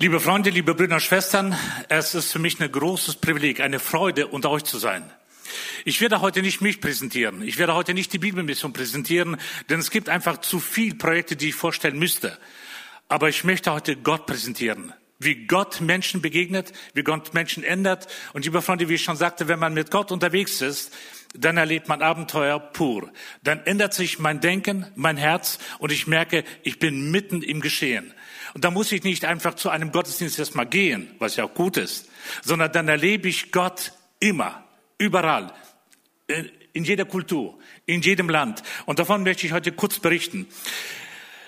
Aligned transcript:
Liebe 0.00 0.18
Freunde, 0.18 0.50
liebe 0.50 0.74
Brüder 0.74 0.96
und 0.96 1.00
Schwestern, 1.00 1.56
es 1.88 2.16
ist 2.16 2.32
für 2.32 2.40
mich 2.40 2.60
ein 2.60 2.70
großes 2.70 3.16
Privileg, 3.16 3.60
eine 3.60 3.78
Freude, 3.78 4.26
unter 4.26 4.50
euch 4.50 4.64
zu 4.64 4.76
sein. 4.76 5.08
Ich 5.84 6.00
werde 6.00 6.20
heute 6.20 6.42
nicht 6.42 6.60
mich 6.60 6.80
präsentieren. 6.80 7.42
Ich 7.42 7.58
werde 7.58 7.74
heute 7.74 7.94
nicht 7.94 8.12
die 8.12 8.18
Bibelmission 8.18 8.72
präsentieren, 8.72 9.36
denn 9.70 9.78
es 9.78 9.92
gibt 9.92 10.08
einfach 10.08 10.38
zu 10.38 10.58
viele 10.58 10.96
Projekte, 10.96 11.36
die 11.36 11.50
ich 11.50 11.54
vorstellen 11.54 11.96
müsste. 11.96 12.36
Aber 13.08 13.28
ich 13.28 13.44
möchte 13.44 13.72
heute 13.72 13.94
Gott 13.94 14.26
präsentieren. 14.26 14.92
Wie 15.20 15.46
Gott 15.46 15.80
Menschen 15.80 16.20
begegnet, 16.20 16.72
wie 16.94 17.04
Gott 17.04 17.32
Menschen 17.32 17.62
ändert. 17.62 18.08
Und 18.32 18.44
liebe 18.44 18.62
Freunde, 18.62 18.88
wie 18.88 18.94
ich 18.94 19.04
schon 19.04 19.16
sagte, 19.16 19.46
wenn 19.46 19.60
man 19.60 19.74
mit 19.74 19.92
Gott 19.92 20.10
unterwegs 20.10 20.60
ist, 20.60 20.92
dann 21.34 21.56
erlebt 21.56 21.88
man 21.88 22.02
Abenteuer 22.02 22.58
pur. 22.58 23.12
Dann 23.44 23.60
ändert 23.64 23.94
sich 23.94 24.18
mein 24.18 24.40
Denken, 24.40 24.86
mein 24.96 25.16
Herz 25.16 25.60
und 25.78 25.92
ich 25.92 26.08
merke, 26.08 26.42
ich 26.64 26.80
bin 26.80 27.12
mitten 27.12 27.42
im 27.42 27.60
Geschehen. 27.60 28.12
Und 28.54 28.64
da 28.64 28.70
muss 28.70 28.92
ich 28.92 29.02
nicht 29.02 29.24
einfach 29.24 29.54
zu 29.54 29.68
einem 29.68 29.90
Gottesdienst 29.92 30.38
erstmal 30.38 30.66
gehen, 30.66 31.10
was 31.18 31.36
ja 31.36 31.44
auch 31.44 31.54
gut 31.54 31.76
ist, 31.76 32.08
sondern 32.42 32.72
dann 32.72 32.88
erlebe 32.88 33.28
ich 33.28 33.50
Gott 33.50 33.92
immer, 34.20 34.64
überall, 34.96 35.52
in 36.72 36.84
jeder 36.84 37.04
Kultur, 37.04 37.58
in 37.84 38.00
jedem 38.00 38.28
Land. 38.28 38.62
Und 38.86 39.00
davon 39.00 39.24
möchte 39.24 39.46
ich 39.46 39.52
heute 39.52 39.72
kurz 39.72 39.98
berichten. 39.98 40.46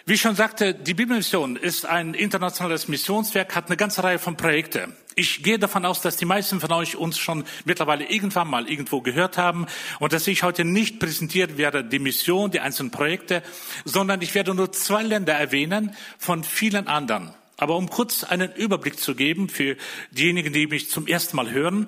Wie 0.04 0.14
ich 0.14 0.20
schon 0.20 0.36
sagte, 0.36 0.74
die 0.74 0.94
Bibelmission 0.94 1.56
ist 1.56 1.86
ein 1.86 2.14
internationales 2.14 2.88
Missionswerk, 2.88 3.54
hat 3.54 3.66
eine 3.66 3.76
ganze 3.76 4.04
Reihe 4.04 4.18
von 4.18 4.36
Projekten. 4.36 4.94
Ich 5.18 5.42
gehe 5.42 5.58
davon 5.58 5.86
aus, 5.86 6.02
dass 6.02 6.18
die 6.18 6.26
meisten 6.26 6.60
von 6.60 6.70
euch 6.72 6.94
uns 6.94 7.16
schon 7.16 7.44
mittlerweile 7.64 8.04
irgendwann 8.04 8.48
mal 8.48 8.68
irgendwo 8.68 9.00
gehört 9.00 9.38
haben 9.38 9.64
und 9.98 10.12
dass 10.12 10.26
ich 10.26 10.42
heute 10.42 10.62
nicht 10.62 11.00
präsentiert 11.00 11.56
werde 11.56 11.82
die 11.82 11.98
Mission, 11.98 12.50
die 12.50 12.60
einzelnen 12.60 12.90
Projekte, 12.90 13.42
sondern 13.86 14.20
ich 14.20 14.34
werde 14.34 14.54
nur 14.54 14.72
zwei 14.72 15.02
Länder 15.02 15.32
erwähnen 15.32 15.96
von 16.18 16.44
vielen 16.44 16.86
anderen. 16.86 17.32
Aber 17.56 17.76
um 17.76 17.88
kurz 17.88 18.24
einen 18.24 18.52
Überblick 18.52 18.98
zu 18.98 19.14
geben 19.14 19.48
für 19.48 19.78
diejenigen, 20.10 20.52
die 20.52 20.66
mich 20.66 20.90
zum 20.90 21.06
ersten 21.06 21.36
Mal 21.36 21.50
hören. 21.50 21.86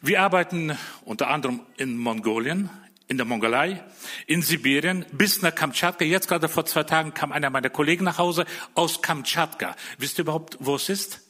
Wir 0.00 0.22
arbeiten 0.22 0.78
unter 1.04 1.30
anderem 1.30 1.62
in 1.76 1.98
Mongolien, 1.98 2.70
in 3.08 3.16
der 3.16 3.26
Mongolei, 3.26 3.82
in 4.28 4.42
Sibirien, 4.42 5.04
bis 5.10 5.42
nach 5.42 5.52
Kamtschatka. 5.52 6.04
Jetzt 6.04 6.28
gerade 6.28 6.48
vor 6.48 6.64
zwei 6.64 6.84
Tagen 6.84 7.12
kam 7.12 7.32
einer 7.32 7.50
meiner 7.50 7.70
Kollegen 7.70 8.04
nach 8.04 8.18
Hause 8.18 8.46
aus 8.76 9.02
Kamtschatka. 9.02 9.74
Wisst 9.98 10.20
ihr 10.20 10.22
überhaupt, 10.22 10.58
wo 10.60 10.76
es 10.76 10.88
ist? 10.88 11.25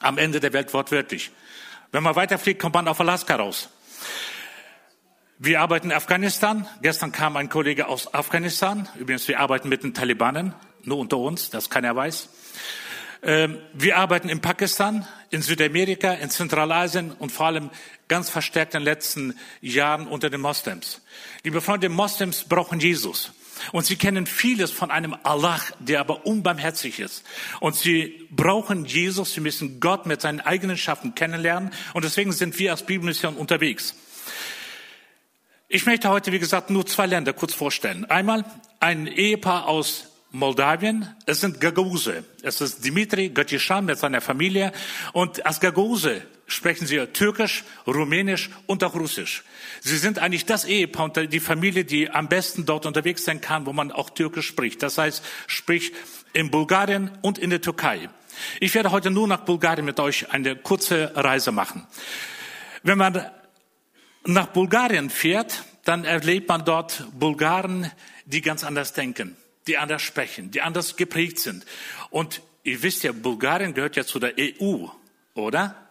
Am 0.00 0.18
Ende 0.18 0.40
der 0.40 0.52
Welt 0.52 0.74
wortwörtlich. 0.74 1.30
Wenn 1.92 2.02
man 2.02 2.16
weiterfliegt, 2.16 2.60
kommt 2.60 2.74
man 2.74 2.88
auf 2.88 3.00
Alaska 3.00 3.36
raus. 3.36 3.68
Wir 5.38 5.60
arbeiten 5.60 5.90
in 5.90 5.96
Afghanistan. 5.96 6.66
Gestern 6.82 7.12
kam 7.12 7.36
ein 7.36 7.48
Kollege 7.48 7.88
aus 7.88 8.12
Afghanistan. 8.12 8.88
Übrigens, 8.98 9.26
wir 9.28 9.40
arbeiten 9.40 9.68
mit 9.68 9.82
den 9.82 9.94
Talibanen. 9.94 10.54
Nur 10.82 10.98
unter 10.98 11.18
uns, 11.18 11.50
dass 11.50 11.70
keiner 11.70 11.94
weiß. 11.96 12.28
Ähm, 13.22 13.58
wir 13.74 13.98
arbeiten 13.98 14.28
in 14.28 14.40
Pakistan, 14.40 15.06
in 15.30 15.42
Südamerika, 15.42 16.12
in 16.12 16.30
Zentralasien 16.30 17.12
und 17.12 17.32
vor 17.32 17.46
allem 17.46 17.70
ganz 18.08 18.30
verstärkt 18.30 18.74
in 18.74 18.80
den 18.80 18.84
letzten 18.84 19.38
Jahren 19.60 20.06
unter 20.08 20.30
den 20.30 20.40
Moslems. 20.40 21.02
Liebe 21.44 21.60
Freunde, 21.60 21.88
Moslems 21.88 22.44
brauchen 22.44 22.80
Jesus. 22.80 23.32
Und 23.72 23.86
sie 23.86 23.96
kennen 23.96 24.26
vieles 24.26 24.70
von 24.70 24.90
einem 24.90 25.16
Allah, 25.22 25.60
der 25.78 26.00
aber 26.00 26.26
unbarmherzig 26.26 27.00
ist. 27.00 27.24
Und 27.60 27.76
sie 27.76 28.26
brauchen 28.30 28.84
Jesus, 28.84 29.32
sie 29.32 29.40
müssen 29.40 29.80
Gott 29.80 30.06
mit 30.06 30.20
seinen 30.20 30.40
eigenen 30.40 30.76
Schaffen 30.76 31.14
kennenlernen. 31.14 31.70
Und 31.94 32.04
deswegen 32.04 32.32
sind 32.32 32.58
wir 32.58 32.70
als 32.72 32.84
Bibelmission 32.84 33.36
unterwegs. 33.36 33.94
Ich 35.68 35.86
möchte 35.86 36.08
heute, 36.08 36.32
wie 36.32 36.40
gesagt, 36.40 36.70
nur 36.70 36.84
zwei 36.84 37.06
Länder 37.06 37.32
kurz 37.32 37.54
vorstellen. 37.54 38.04
Einmal 38.06 38.44
ein 38.80 39.06
Ehepaar 39.06 39.66
aus 39.66 40.08
Moldawien, 40.32 41.08
es 41.26 41.40
sind 41.40 41.60
Gagause. 41.60 42.24
Es 42.42 42.60
ist 42.60 42.84
Dimitri 42.84 43.30
Göttischan 43.30 43.84
mit 43.84 43.98
seiner 43.98 44.20
Familie. 44.20 44.72
Und 45.12 45.44
als 45.44 45.60
Gagause 45.60 46.22
sprechen 46.46 46.86
sie 46.86 46.98
Türkisch, 47.06 47.64
Rumänisch 47.86 48.50
und 48.66 48.84
auch 48.84 48.94
Russisch. 48.94 49.44
Sie 49.80 49.96
sind 49.96 50.18
eigentlich 50.18 50.46
das 50.46 50.64
Ehepaar 50.64 51.04
und 51.04 51.32
die 51.32 51.40
Familie, 51.40 51.84
die 51.84 52.10
am 52.10 52.28
besten 52.28 52.66
dort 52.66 52.86
unterwegs 52.86 53.24
sein 53.24 53.40
kann, 53.40 53.66
wo 53.66 53.72
man 53.72 53.92
auch 53.92 54.10
Türkisch 54.10 54.46
spricht. 54.46 54.82
Das 54.82 54.98
heißt, 54.98 55.24
sprich 55.46 55.92
in 56.32 56.50
Bulgarien 56.50 57.10
und 57.22 57.38
in 57.38 57.50
der 57.50 57.60
Türkei. 57.60 58.08
Ich 58.60 58.74
werde 58.74 58.90
heute 58.90 59.10
nur 59.10 59.26
nach 59.26 59.44
Bulgarien 59.44 59.84
mit 59.84 59.98
euch 60.00 60.30
eine 60.32 60.56
kurze 60.56 61.12
Reise 61.14 61.52
machen. 61.52 61.86
Wenn 62.82 62.98
man 62.98 63.26
nach 64.24 64.46
Bulgarien 64.48 65.10
fährt, 65.10 65.64
dann 65.84 66.04
erlebt 66.04 66.48
man 66.48 66.64
dort 66.64 67.04
Bulgaren, 67.18 67.90
die 68.26 68.42
ganz 68.42 68.64
anders 68.64 68.92
denken 68.92 69.36
die 69.66 69.78
anders 69.78 70.02
sprechen, 70.02 70.50
die 70.50 70.62
anders 70.62 70.96
geprägt 70.96 71.38
sind. 71.38 71.64
Und 72.10 72.42
ihr 72.64 72.82
wisst 72.82 73.04
ja, 73.04 73.12
Bulgarien 73.12 73.74
gehört 73.74 73.96
ja 73.96 74.04
zu 74.04 74.18
der 74.18 74.34
EU, 74.38 74.86
oder? 75.34 75.89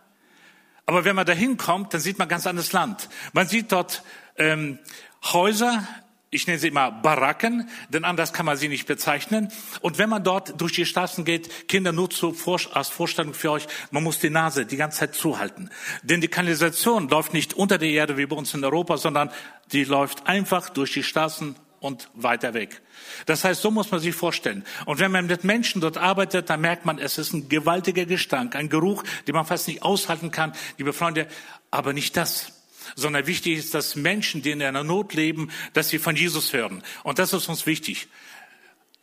Aber 0.89 1.05
wenn 1.05 1.15
man 1.15 1.27
da 1.27 1.33
hinkommt, 1.33 1.93
dann 1.93 2.01
sieht 2.01 2.17
man 2.17 2.27
ganz 2.27 2.47
anderes 2.47 2.73
Land. 2.73 3.09
Man 3.33 3.47
sieht 3.47 3.71
dort 3.71 4.01
ähm, 4.37 4.79
Häuser, 5.21 5.87
ich 6.31 6.47
nenne 6.47 6.57
sie 6.57 6.69
immer 6.69 6.89
Baracken, 6.91 7.69
denn 7.89 8.05
anders 8.05 8.33
kann 8.33 8.47
man 8.47 8.57
sie 8.57 8.69
nicht 8.69 8.87
bezeichnen. 8.87 9.51
Und 9.81 9.99
wenn 9.99 10.09
man 10.09 10.23
dort 10.23 10.59
durch 10.59 10.73
die 10.73 10.87
Straßen 10.87 11.25
geht, 11.25 11.67
Kinder 11.67 11.91
nur 11.91 12.09
zu, 12.09 12.35
als 12.73 12.89
Vorstellung 12.89 13.35
für 13.35 13.51
euch, 13.51 13.67
man 13.91 14.01
muss 14.01 14.17
die 14.17 14.31
Nase 14.31 14.65
die 14.65 14.77
ganze 14.77 15.01
Zeit 15.01 15.13
zuhalten. 15.13 15.69
Denn 16.01 16.21
die 16.21 16.27
Kanalisation 16.27 17.07
läuft 17.07 17.35
nicht 17.35 17.53
unter 17.53 17.77
der 17.77 17.89
Erde 17.89 18.17
wie 18.17 18.25
bei 18.25 18.35
uns 18.35 18.55
in 18.55 18.65
Europa, 18.65 18.97
sondern 18.97 19.29
die 19.71 19.83
läuft 19.83 20.25
einfach 20.25 20.69
durch 20.69 20.93
die 20.93 21.03
Straßen 21.03 21.55
und 21.79 22.09
weiter 22.13 22.53
weg. 22.53 22.81
Das 23.25 23.43
heißt, 23.43 23.61
so 23.61 23.71
muss 23.71 23.91
man 23.91 23.99
sich 23.99 24.15
vorstellen. 24.15 24.65
Und 24.85 24.99
wenn 24.99 25.11
man 25.11 25.27
mit 25.27 25.43
Menschen 25.43 25.81
dort 25.81 25.97
arbeitet, 25.97 26.49
dann 26.49 26.61
merkt 26.61 26.85
man, 26.85 26.99
es 26.99 27.17
ist 27.17 27.33
ein 27.33 27.49
gewaltiger 27.49 28.05
Gestank, 28.05 28.55
ein 28.55 28.69
Geruch, 28.69 29.03
den 29.27 29.35
man 29.35 29.45
fast 29.45 29.67
nicht 29.67 29.83
aushalten 29.83 30.31
kann, 30.31 30.53
liebe 30.77 30.93
Freunde. 30.93 31.27
Aber 31.71 31.93
nicht 31.93 32.17
das, 32.17 32.53
sondern 32.95 33.27
wichtig 33.27 33.57
ist, 33.57 33.73
dass 33.73 33.95
Menschen, 33.95 34.41
die 34.41 34.51
in 34.51 34.61
einer 34.61 34.83
Not 34.83 35.13
leben, 35.13 35.51
dass 35.73 35.89
sie 35.89 35.99
von 35.99 36.15
Jesus 36.15 36.53
hören. 36.53 36.83
Und 37.03 37.19
das 37.19 37.33
ist 37.33 37.47
uns 37.47 37.65
wichtig 37.65 38.07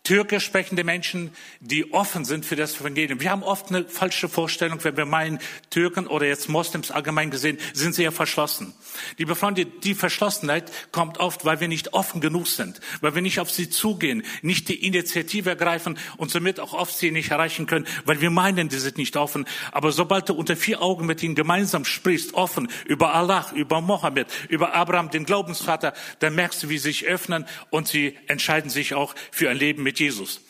türkisch 0.07 0.45
sprechende 0.45 0.85
Menschen, 0.85 1.33
die 1.59 1.93
offen 1.93 2.25
sind 2.25 2.47
für 2.47 2.55
das 2.55 2.81
Evangelium. 2.81 3.21
Wir 3.21 3.33
haben 3.33 3.43
oft 3.43 3.71
eine 3.71 3.85
falsche 3.87 4.29
Vorstellung, 4.29 4.79
wenn 4.85 4.97
wir 4.97 5.05
meinen, 5.05 5.41
Türken 5.71 6.07
oder 6.07 6.27
jetzt 6.27 6.49
Moslems 6.49 6.93
allgemein 6.93 7.33
gesehen 7.33 7.59
sind 7.73 7.93
sehr 7.93 8.13
verschlossen. 8.13 8.73
Liebe 9.17 9.35
Freunde, 9.35 9.67
die 9.67 9.97
Verschlossenheit 9.97 10.71
kommt 10.93 11.19
oft, 11.19 11.45
weil 11.45 11.59
wir 11.59 11.67
nicht 11.67 11.93
offen 11.93 12.21
genug 12.21 12.47
sind, 12.47 12.79
weil 13.01 13.17
wir 13.17 13.23
nicht 13.23 13.41
auf 13.41 13.51
sie 13.51 13.69
zugehen, 13.69 14.23
nicht 14.43 14.69
die 14.69 14.87
Initiative 14.87 15.51
ergreifen 15.51 15.99
und 16.19 16.31
somit 16.31 16.61
auch 16.61 16.73
oft 16.73 16.97
sie 16.97 17.11
nicht 17.11 17.33
erreichen 17.33 17.67
können, 17.67 17.89
weil 18.05 18.21
wir 18.21 18.31
meinen, 18.31 18.69
die 18.69 18.79
sind 18.79 18.99
nicht 18.99 19.17
offen. 19.17 19.45
Aber 19.73 19.91
sobald 19.91 20.29
du 20.29 20.35
unter 20.35 20.55
vier 20.55 20.83
Augen 20.83 21.07
mit 21.07 21.21
ihnen 21.25 21.35
gemeinsam 21.35 21.85
sprichst, 21.85 22.35
offen 22.35 22.69
über 22.85 23.13
Allah, 23.13 23.51
über 23.57 23.81
Mohammed, 23.81 24.29
über 24.49 24.73
Abraham, 24.73 25.11
den 25.11 25.25
Glaubensvater, 25.25 25.95
dann 26.21 26.37
merkst 26.37 26.63
du, 26.63 26.69
wie 26.69 26.79
sie 26.79 26.93
sich 26.93 27.07
öffnen 27.07 27.45
und 27.71 27.89
sie 27.89 28.17
entscheiden 28.29 28.71
sich 28.71 28.95
auch 28.95 29.13
für 29.33 29.51
ein 29.51 29.57
Leben 29.57 29.83
mit 29.83 29.96
mit 29.97 30.01
Jesus. 30.01 30.41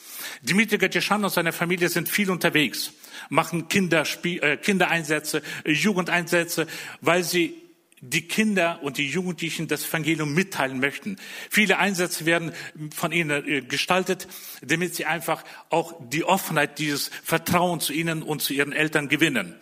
Dimitri 0.42 0.78
Gatjeschan 0.78 1.24
und 1.24 1.30
seine 1.30 1.52
Familie 1.52 1.88
sind 1.88 2.08
viel 2.08 2.30
unterwegs, 2.30 2.92
machen 3.28 3.66
äh, 3.70 4.56
Kindereinsätze, 4.56 5.42
äh, 5.64 5.72
Jugendeinsätze, 5.72 6.66
weil 7.00 7.22
sie 7.22 7.54
die 8.00 8.28
Kinder 8.28 8.80
und 8.82 8.98
die 8.98 9.08
Jugendlichen 9.08 9.68
das 9.68 9.88
Evangelium 9.88 10.34
mitteilen 10.34 10.80
möchten. 10.80 11.16
Viele 11.48 11.78
Einsätze 11.78 12.26
werden 12.26 12.52
von 12.94 13.12
ihnen 13.12 13.46
äh, 13.46 13.60
gestaltet, 13.62 14.26
damit 14.62 14.96
sie 14.96 15.06
einfach 15.06 15.44
auch 15.70 15.94
die 16.10 16.24
Offenheit, 16.24 16.78
dieses 16.78 17.10
Vertrauen 17.22 17.80
zu 17.80 17.92
ihnen 17.92 18.22
und 18.22 18.42
zu 18.42 18.52
ihren 18.52 18.72
Eltern 18.72 19.08
gewinnen. 19.08 19.54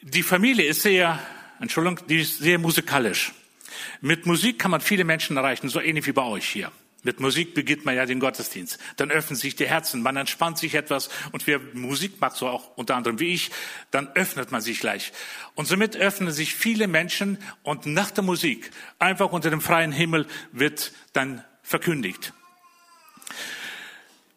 Die 0.00 0.22
Familie 0.22 0.66
ist 0.66 0.82
sehr, 0.82 1.18
Entschuldigung, 1.60 2.06
die 2.08 2.20
ist 2.20 2.38
sehr 2.38 2.58
musikalisch. 2.58 3.32
Mit 4.00 4.26
Musik 4.26 4.58
kann 4.58 4.70
man 4.70 4.80
viele 4.80 5.04
Menschen 5.04 5.36
erreichen, 5.36 5.68
so 5.68 5.80
ähnlich 5.80 6.06
wie 6.06 6.12
bei 6.12 6.22
euch 6.22 6.48
hier. 6.48 6.72
Mit 7.04 7.20
Musik 7.20 7.54
beginnt 7.54 7.84
man 7.84 7.94
ja 7.94 8.06
den 8.06 8.18
Gottesdienst. 8.18 8.78
Dann 8.96 9.10
öffnen 9.10 9.36
sich 9.36 9.54
die 9.54 9.66
Herzen, 9.66 10.02
man 10.02 10.16
entspannt 10.16 10.58
sich 10.58 10.74
etwas. 10.74 11.10
Und 11.32 11.46
wer 11.46 11.60
Musik 11.74 12.20
macht, 12.20 12.36
so 12.36 12.48
auch 12.48 12.76
unter 12.76 12.96
anderem 12.96 13.20
wie 13.20 13.34
ich, 13.34 13.50
dann 13.90 14.08
öffnet 14.14 14.50
man 14.50 14.62
sich 14.62 14.80
gleich. 14.80 15.12
Und 15.54 15.68
somit 15.68 15.96
öffnen 15.96 16.32
sich 16.32 16.54
viele 16.54 16.88
Menschen 16.88 17.38
und 17.62 17.86
nach 17.86 18.10
der 18.10 18.24
Musik, 18.24 18.70
einfach 18.98 19.32
unter 19.32 19.50
dem 19.50 19.60
freien 19.60 19.92
Himmel, 19.92 20.26
wird 20.50 20.92
dann 21.12 21.44
verkündigt. 21.62 22.32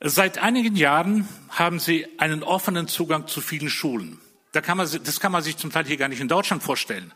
Seit 0.02 0.38
einigen 0.38 0.76
Jahren 0.76 1.28
haben 1.50 1.80
sie 1.80 2.06
einen 2.20 2.44
offenen 2.44 2.88
Zugang 2.88 3.28
zu 3.28 3.42
vielen 3.42 3.70
Schulen. 3.70 4.20
Da 4.52 4.62
kann 4.62 4.78
man, 4.78 4.90
das 5.04 5.20
kann 5.20 5.32
man 5.32 5.44
sich 5.44 5.58
zum 5.58 5.72
Teil 5.72 5.86
hier 5.86 5.98
gar 5.98 6.08
nicht 6.08 6.22
in 6.22 6.28
Deutschland 6.28 6.64
vorstellen. 6.64 7.12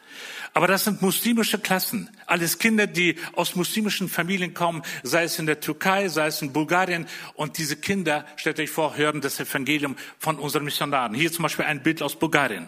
Aber 0.54 0.68
das 0.68 0.84
sind 0.84 1.02
muslimische 1.02 1.60
Klassen. 1.60 2.10
Alles 2.26 2.60
Kinder, 2.60 2.86
die 2.86 3.16
aus 3.34 3.56
muslimischen 3.56 4.10
Familien 4.10 4.54
kommen, 4.54 4.82
sei 5.02 5.24
es 5.24 5.40
in 5.40 5.46
der 5.46 5.62
Türkei, 5.62 6.10
sei 6.10 6.28
es 6.28 6.42
in 6.42 6.52
Bulgarien. 6.52 7.08
Und 7.36 7.58
diese 7.58 7.78
Kinder, 7.78 8.26
stellt 8.36 8.60
euch 8.60 8.70
vor, 8.70 8.98
hören 8.98 9.22
das 9.22 9.40
Evangelium 9.40 9.96
von 10.20 10.38
unseren 10.40 10.66
Missionaren. 10.66 11.14
Hier 11.14 11.32
zum 11.32 11.44
Beispiel 11.44 11.66
ein 11.66 11.84
Bild 11.84 12.02
aus 12.02 12.18
Bulgarien. 12.18 12.68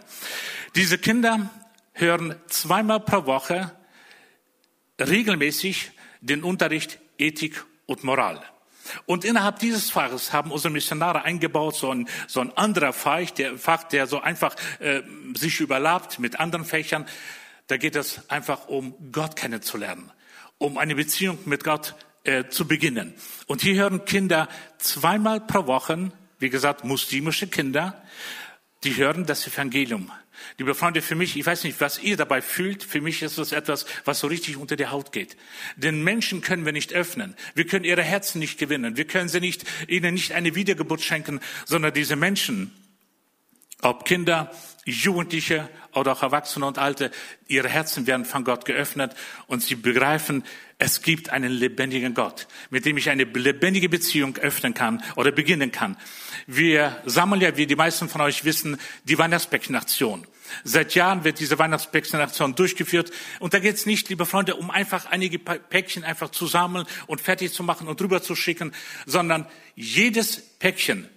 Diese 0.76 0.98
Kinder 0.98 1.50
hören 1.92 2.36
zweimal 2.48 3.02
pro 3.02 3.26
Woche 3.26 3.72
regelmäßig 5.00 5.92
den 6.22 6.44
Unterricht 6.44 7.00
Ethik 7.18 7.66
und 7.86 8.04
Moral. 8.06 8.42
Und 9.06 9.26
innerhalb 9.26 9.60
dieses 9.60 9.92
Faches 9.92 10.34
haben 10.34 10.52
unsere 10.52 10.72
Missionare 10.72 11.24
eingebaut 11.24 11.76
so 11.76 11.92
ein, 11.92 12.08
so 12.28 12.42
ein 12.42 12.56
anderer 12.58 12.94
Fach, 12.94 13.30
der 13.32 13.58
Fach, 13.58 13.84
der 13.84 14.08
so 14.08 14.22
einfach 14.22 14.56
äh, 14.80 15.02
sich 15.36 15.60
überlappt 15.60 16.20
mit 16.20 16.40
anderen 16.40 16.66
Fächern. 16.66 17.06
Da 17.68 17.78
geht 17.78 17.96
es 17.96 18.30
einfach 18.30 18.68
um 18.68 19.12
Gott 19.12 19.36
kennenzulernen, 19.36 20.12
um 20.58 20.78
eine 20.78 20.96
Beziehung 20.96 21.40
mit 21.46 21.64
Gott 21.64 21.96
äh, 22.24 22.46
zu 22.50 22.68
beginnen. 22.68 23.14
Und 23.48 23.62
hier 23.62 23.76
hören 23.76 24.06
Kinder 24.06 24.50
zweimal 24.78 25.42
pro 25.42 25.66
Woche, 25.66 26.12
wie 26.40 26.50
gesagt, 26.50 26.84
muslimische 26.84 27.48
Kinder, 27.48 28.02
die 28.84 28.96
hören 28.98 29.26
das 29.26 29.48
Evangelium. 29.48 30.12
Liebe 30.58 30.76
Freunde, 30.76 31.02
für 31.02 31.16
mich, 31.16 31.38
ich 31.38 31.46
weiß 31.46 31.64
nicht, 31.64 31.80
was 31.80 32.00
ihr 32.00 32.18
dabei 32.18 32.42
fühlt, 32.42 32.84
für 32.84 33.02
mich 33.02 33.22
ist 33.22 33.38
das 33.38 33.52
etwas, 33.52 33.86
was 34.04 34.20
so 34.20 34.28
richtig 34.28 34.58
unter 34.58 34.76
die 34.76 34.88
Haut 34.88 35.12
geht. 35.12 35.38
Den 35.78 36.04
Menschen 36.04 36.42
können 36.42 36.66
wir 36.66 36.74
nicht 36.74 36.94
öffnen. 36.94 37.36
Wir 37.56 37.66
können 37.66 37.86
ihre 37.86 38.04
Herzen 38.04 38.40
nicht 38.40 38.58
gewinnen. 38.58 38.98
Wir 38.98 39.06
können 39.06 39.30
sie 39.30 39.40
nicht, 39.40 39.64
ihnen 39.88 40.16
nicht 40.16 40.34
eine 40.34 40.56
Wiedergeburt 40.56 41.02
schenken, 41.02 41.40
sondern 41.66 41.94
diese 41.94 42.16
Menschen, 42.16 42.74
ob 43.84 44.06
Kinder, 44.06 44.52
Jugendliche 44.86 45.70
oder 45.94 46.14
auch 46.14 46.24
Erwachsene 46.24 46.66
und 46.66 46.78
Alte, 46.78 47.12
ihre 47.48 47.70
Herzen 47.70 48.08
werden 48.08 48.26
von 48.26 48.44
Gott 48.44 48.66
geöffnet 48.66 49.16
und 49.48 49.62
sie 49.62 49.76
begreifen, 49.76 50.44
es 50.78 51.02
gibt 51.02 51.30
einen 51.30 51.52
lebendigen 51.52 52.14
Gott, 52.14 52.48
mit 52.70 52.86
dem 52.86 52.98
ich 52.98 53.10
eine 53.10 53.24
lebendige 53.24 53.88
Beziehung 53.88 54.36
öffnen 54.38 54.74
kann 54.74 55.04
oder 55.16 55.32
beginnen 55.32 55.72
kann. 55.72 55.98
Wir 56.48 57.02
sammeln 57.06 57.42
ja, 57.42 57.56
wie 57.56 57.68
die 57.68 57.76
meisten 57.76 58.10
von 58.10 58.22
euch 58.22 58.44
wissen, 58.44 58.78
die 59.06 59.18
Weihnachtsbäckchenaktion. 59.18 60.28
Seit 60.64 60.94
Jahren 60.94 61.24
wird 61.24 61.40
diese 61.40 61.58
Weihnachtspäckchenaktion 61.58 62.56
durchgeführt. 62.56 63.12
Und 63.40 63.54
da 63.54 63.60
geht 63.60 63.76
es 63.76 63.86
nicht, 63.86 64.10
liebe 64.10 64.26
Freunde, 64.26 64.56
um 64.56 64.70
einfach 64.72 65.06
einige 65.06 65.40
Päckchen 65.40 66.04
einfach 66.04 66.30
zu 66.30 66.48
sammeln 66.48 66.86
und 67.08 67.22
fertig 67.22 67.54
zu 67.54 67.64
machen 67.64 67.88
und 67.88 68.02
rüber 68.02 68.22
zu 68.22 68.36
schicken, 68.36 68.74
sondern 69.06 69.48
jedes 69.76 70.42
Päckchen, 70.60 71.08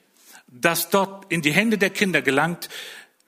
das 0.46 0.90
dort 0.90 1.31
in 1.31 1.43
die 1.43 1.52
Hände 1.52 1.78
der 1.78 1.90
Kinder 1.90 2.22
gelangt, 2.22 2.69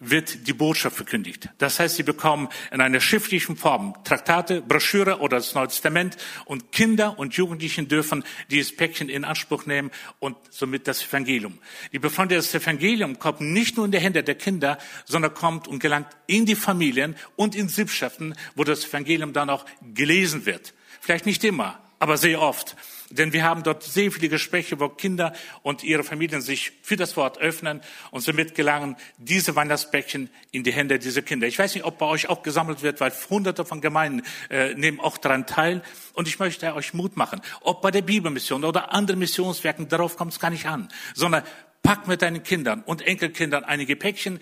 wird 0.00 0.46
die 0.46 0.52
Botschaft 0.52 0.96
verkündigt. 0.96 1.48
Das 1.58 1.80
heißt, 1.80 1.96
sie 1.96 2.04
bekommen 2.04 2.48
in 2.70 2.80
einer 2.80 3.00
schriftlichen 3.00 3.56
Form 3.56 3.94
Traktate, 4.04 4.62
Broschüre 4.62 5.18
oder 5.18 5.38
das 5.38 5.54
Neue 5.54 5.68
Testament 5.68 6.16
und 6.44 6.70
Kinder 6.70 7.18
und 7.18 7.34
Jugendlichen 7.34 7.88
dürfen 7.88 8.24
dieses 8.50 8.74
Päckchen 8.74 9.08
in 9.08 9.24
Anspruch 9.24 9.66
nehmen 9.66 9.90
und 10.20 10.36
somit 10.50 10.86
das 10.86 11.04
Evangelium. 11.04 11.58
Liebe 11.90 12.10
Freunde, 12.10 12.36
das 12.36 12.54
Evangelium 12.54 13.18
kommt 13.18 13.40
nicht 13.40 13.76
nur 13.76 13.86
in 13.86 13.92
die 13.92 13.98
Hände 13.98 14.22
der 14.22 14.36
Kinder, 14.36 14.78
sondern 15.04 15.34
kommt 15.34 15.66
und 15.66 15.80
gelangt 15.80 16.08
in 16.26 16.46
die 16.46 16.54
Familien 16.54 17.16
und 17.34 17.56
in 17.56 17.68
Sippschaften, 17.68 18.36
wo 18.54 18.62
das 18.62 18.86
Evangelium 18.86 19.32
dann 19.32 19.50
auch 19.50 19.64
gelesen 19.94 20.46
wird. 20.46 20.74
Vielleicht 21.00 21.26
nicht 21.26 21.42
immer, 21.42 21.80
aber 21.98 22.16
sehr 22.16 22.40
oft. 22.40 22.76
Denn 23.10 23.32
wir 23.32 23.42
haben 23.42 23.62
dort 23.62 23.82
sehr 23.82 24.12
viele 24.12 24.28
Gespräche, 24.28 24.78
wo 24.80 24.88
Kinder 24.88 25.32
und 25.62 25.82
ihre 25.82 26.04
Familien 26.04 26.42
sich 26.42 26.72
für 26.82 26.96
das 26.96 27.16
Wort 27.16 27.38
öffnen 27.38 27.80
und 28.10 28.20
somit 28.20 28.54
gelangen 28.54 28.96
diese 29.16 29.56
Weihnachtsbäckchen 29.56 30.28
in 30.50 30.62
die 30.62 30.72
Hände 30.72 30.98
dieser 30.98 31.22
Kinder. 31.22 31.46
Ich 31.46 31.58
weiß 31.58 31.74
nicht, 31.74 31.84
ob 31.84 31.98
bei 31.98 32.06
euch 32.06 32.28
auch 32.28 32.42
gesammelt 32.42 32.82
wird, 32.82 33.00
weil 33.00 33.12
hunderte 33.30 33.64
von 33.64 33.80
Gemeinden 33.80 34.22
äh, 34.50 34.74
nehmen 34.74 35.00
auch 35.00 35.16
daran 35.16 35.46
teil. 35.46 35.82
Und 36.12 36.28
ich 36.28 36.38
möchte 36.38 36.74
euch 36.74 36.92
Mut 36.92 37.16
machen, 37.16 37.40
ob 37.62 37.80
bei 37.80 37.90
der 37.90 38.02
Bibelmission 38.02 38.64
oder 38.64 38.92
anderen 38.92 39.20
Missionswerken, 39.20 39.88
darauf 39.88 40.16
kommt 40.16 40.32
es 40.32 40.40
gar 40.40 40.50
nicht 40.50 40.66
an, 40.66 40.88
sondern 41.14 41.44
pack 41.82 42.08
mit 42.08 42.20
deinen 42.20 42.42
Kindern 42.42 42.82
und 42.82 43.00
Enkelkindern 43.00 43.64
einige 43.64 43.96
Päckchen, 43.96 44.40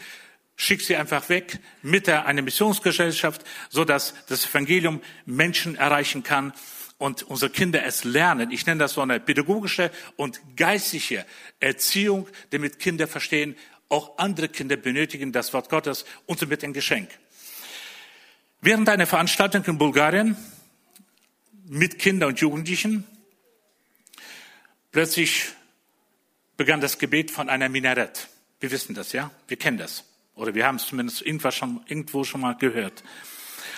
schick 0.56 0.80
sie 0.80 0.96
einfach 0.96 1.28
weg 1.28 1.60
mit 1.82 2.08
einer 2.08 2.42
Missionsgesellschaft, 2.42 3.44
so 3.68 3.84
dass 3.84 4.14
das 4.28 4.46
Evangelium 4.46 5.00
Menschen 5.24 5.76
erreichen 5.76 6.24
kann 6.24 6.52
und 6.98 7.22
unsere 7.24 7.50
Kinder 7.50 7.84
es 7.84 8.04
lernen. 8.04 8.50
Ich 8.50 8.66
nenne 8.66 8.80
das 8.80 8.94
so 8.94 9.02
eine 9.02 9.20
pädagogische 9.20 9.90
und 10.16 10.40
geistliche 10.56 11.26
Erziehung, 11.60 12.28
damit 12.50 12.78
Kinder 12.78 13.06
verstehen, 13.06 13.56
auch 13.88 14.18
andere 14.18 14.48
Kinder 14.48 14.76
benötigen 14.76 15.32
das 15.32 15.52
Wort 15.52 15.68
Gottes 15.68 16.04
und 16.26 16.38
somit 16.38 16.64
ein 16.64 16.72
Geschenk. 16.72 17.08
Während 18.60 18.88
einer 18.88 19.06
Veranstaltung 19.06 19.64
in 19.64 19.78
Bulgarien 19.78 20.36
mit 21.66 21.98
Kindern 21.98 22.30
und 22.30 22.40
Jugendlichen 22.40 23.04
plötzlich 24.90 25.52
begann 26.56 26.80
das 26.80 26.98
Gebet 26.98 27.30
von 27.30 27.48
einer 27.48 27.68
Minarett. 27.68 28.28
Wir 28.60 28.70
wissen 28.70 28.94
das, 28.94 29.12
ja? 29.12 29.30
Wir 29.46 29.58
kennen 29.58 29.78
das. 29.78 30.04
Oder 30.34 30.54
wir 30.54 30.66
haben 30.66 30.76
es 30.76 30.86
zumindest 30.86 31.22
irgendwo 31.22 32.24
schon 32.24 32.40
mal 32.40 32.54
gehört. 32.54 33.04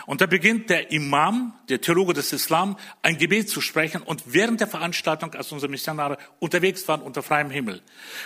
Und 0.06 0.20
da 0.20 0.26
beginnt 0.26 0.70
der 0.70 0.90
Imam, 0.90 1.54
der 1.68 1.80
Theologe 1.80 2.14
des 2.14 2.32
Islam, 2.32 2.78
ein 3.02 3.18
Gebet 3.18 3.50
zu 3.50 3.60
sprechen. 3.60 4.02
Und 4.02 4.22
während 4.26 4.60
der 4.60 4.68
Veranstaltung, 4.68 5.34
als 5.34 5.52
unsere 5.52 5.70
Missionare 5.70 6.18
unterwegs 6.38 6.86
waren 6.88 7.02
unter 7.02 7.22
freiem 7.22 7.50
Himmel, 7.50 7.82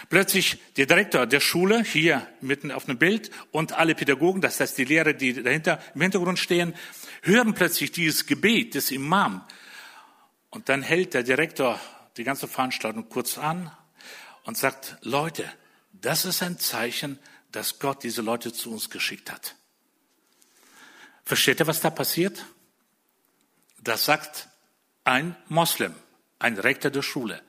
plötzlich 0.08 0.58
der 0.76 0.86
Direktor 0.86 1.26
der 1.26 1.40
Schule, 1.40 1.82
hier 1.82 2.26
mitten 2.40 2.70
auf 2.70 2.86
dem 2.86 2.98
Bild, 2.98 3.30
und 3.50 3.72
alle 3.72 3.94
Pädagogen, 3.94 4.40
das 4.40 4.60
heißt 4.60 4.78
die 4.78 4.84
Lehrer, 4.84 5.12
die 5.12 5.42
dahinter 5.42 5.78
im 5.94 6.02
Hintergrund 6.02 6.38
stehen, 6.38 6.74
hören 7.22 7.54
plötzlich 7.54 7.92
dieses 7.92 8.26
Gebet 8.26 8.74
des 8.74 8.90
Imam. 8.90 9.44
Und 10.50 10.68
dann 10.68 10.82
hält 10.82 11.14
der 11.14 11.22
Direktor 11.22 11.80
die 12.16 12.24
ganze 12.24 12.46
Veranstaltung 12.46 13.08
kurz 13.08 13.38
an 13.38 13.70
und 14.44 14.56
sagt, 14.56 14.96
Leute, 15.00 15.44
das 15.92 16.24
ist 16.24 16.42
ein 16.42 16.58
Zeichen, 16.58 17.18
dass 17.52 17.78
Gott 17.78 18.02
diese 18.02 18.22
Leute 18.22 18.52
zu 18.52 18.72
uns 18.72 18.90
geschickt 18.90 19.30
hat. 19.30 19.54
Versteht 21.24 21.60
ihr, 21.60 21.66
was 21.66 21.80
da 21.80 21.90
passiert? 21.90 22.44
Das 23.80 24.04
sagt 24.04 24.48
ein 25.04 25.36
Moslem, 25.48 25.94
ein 26.38 26.58
Rektor 26.58 26.90
der 26.90 27.02
Schule. 27.02 27.42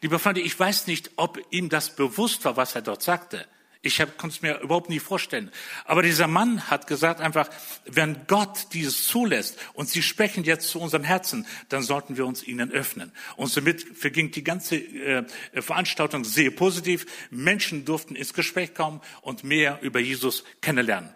Liebe 0.00 0.18
Freunde, 0.18 0.40
ich 0.40 0.58
weiß 0.58 0.86
nicht, 0.86 1.10
ob 1.16 1.40
ihm 1.50 1.68
das 1.68 1.94
bewusst 1.94 2.44
war, 2.44 2.56
was 2.56 2.74
er 2.74 2.82
dort 2.82 3.02
sagte. 3.02 3.46
Ich 3.86 3.98
konnte 3.98 4.28
es 4.28 4.42
mir 4.42 4.60
überhaupt 4.60 4.90
nie 4.90 4.98
vorstellen. 4.98 5.50
Aber 5.84 6.02
dieser 6.02 6.26
Mann 6.26 6.68
hat 6.68 6.86
gesagt 6.86 7.20
einfach, 7.20 7.48
wenn 7.84 8.26
Gott 8.26 8.66
dieses 8.72 9.06
zulässt 9.06 9.58
und 9.74 9.88
Sie 9.88 10.02
sprechen 10.02 10.44
jetzt 10.44 10.68
zu 10.68 10.80
unserem 10.80 11.04
Herzen, 11.04 11.46
dann 11.68 11.82
sollten 11.82 12.16
wir 12.16 12.26
uns 12.26 12.42
ihnen 12.42 12.72
öffnen. 12.72 13.12
Und 13.36 13.48
somit 13.48 13.82
verging 13.96 14.30
die 14.32 14.44
ganze 14.44 14.76
äh, 14.76 15.24
Veranstaltung 15.54 16.24
sehr 16.24 16.50
positiv. 16.50 17.06
Menschen 17.30 17.84
durften 17.84 18.16
ins 18.16 18.34
Gespräch 18.34 18.74
kommen 18.74 19.00
und 19.22 19.44
mehr 19.44 19.78
über 19.82 20.00
Jesus 20.00 20.44
kennenlernen. 20.60 21.10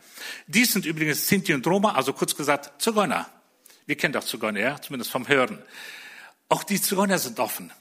Dies 0.47 0.73
sind 0.73 0.87
übrigens 0.87 1.29
Sinti 1.29 1.53
und 1.55 1.67
Roma, 1.67 1.95
also 1.95 2.13
kurz 2.13 2.37
gesagt 2.37 2.81
Zigeuner. 2.81 3.29
Wir 3.87 3.97
kennen 3.97 4.13
doch 4.13 4.25
Zigeuner, 4.25 4.61
ja? 4.61 4.81
zumindest 4.81 5.11
vom 5.11 5.27
Hören. 5.27 5.59
Auch 6.49 6.63
die 6.63 6.81
Zigeuner 6.81 7.19
sind 7.19 7.41
offen. 7.41 7.73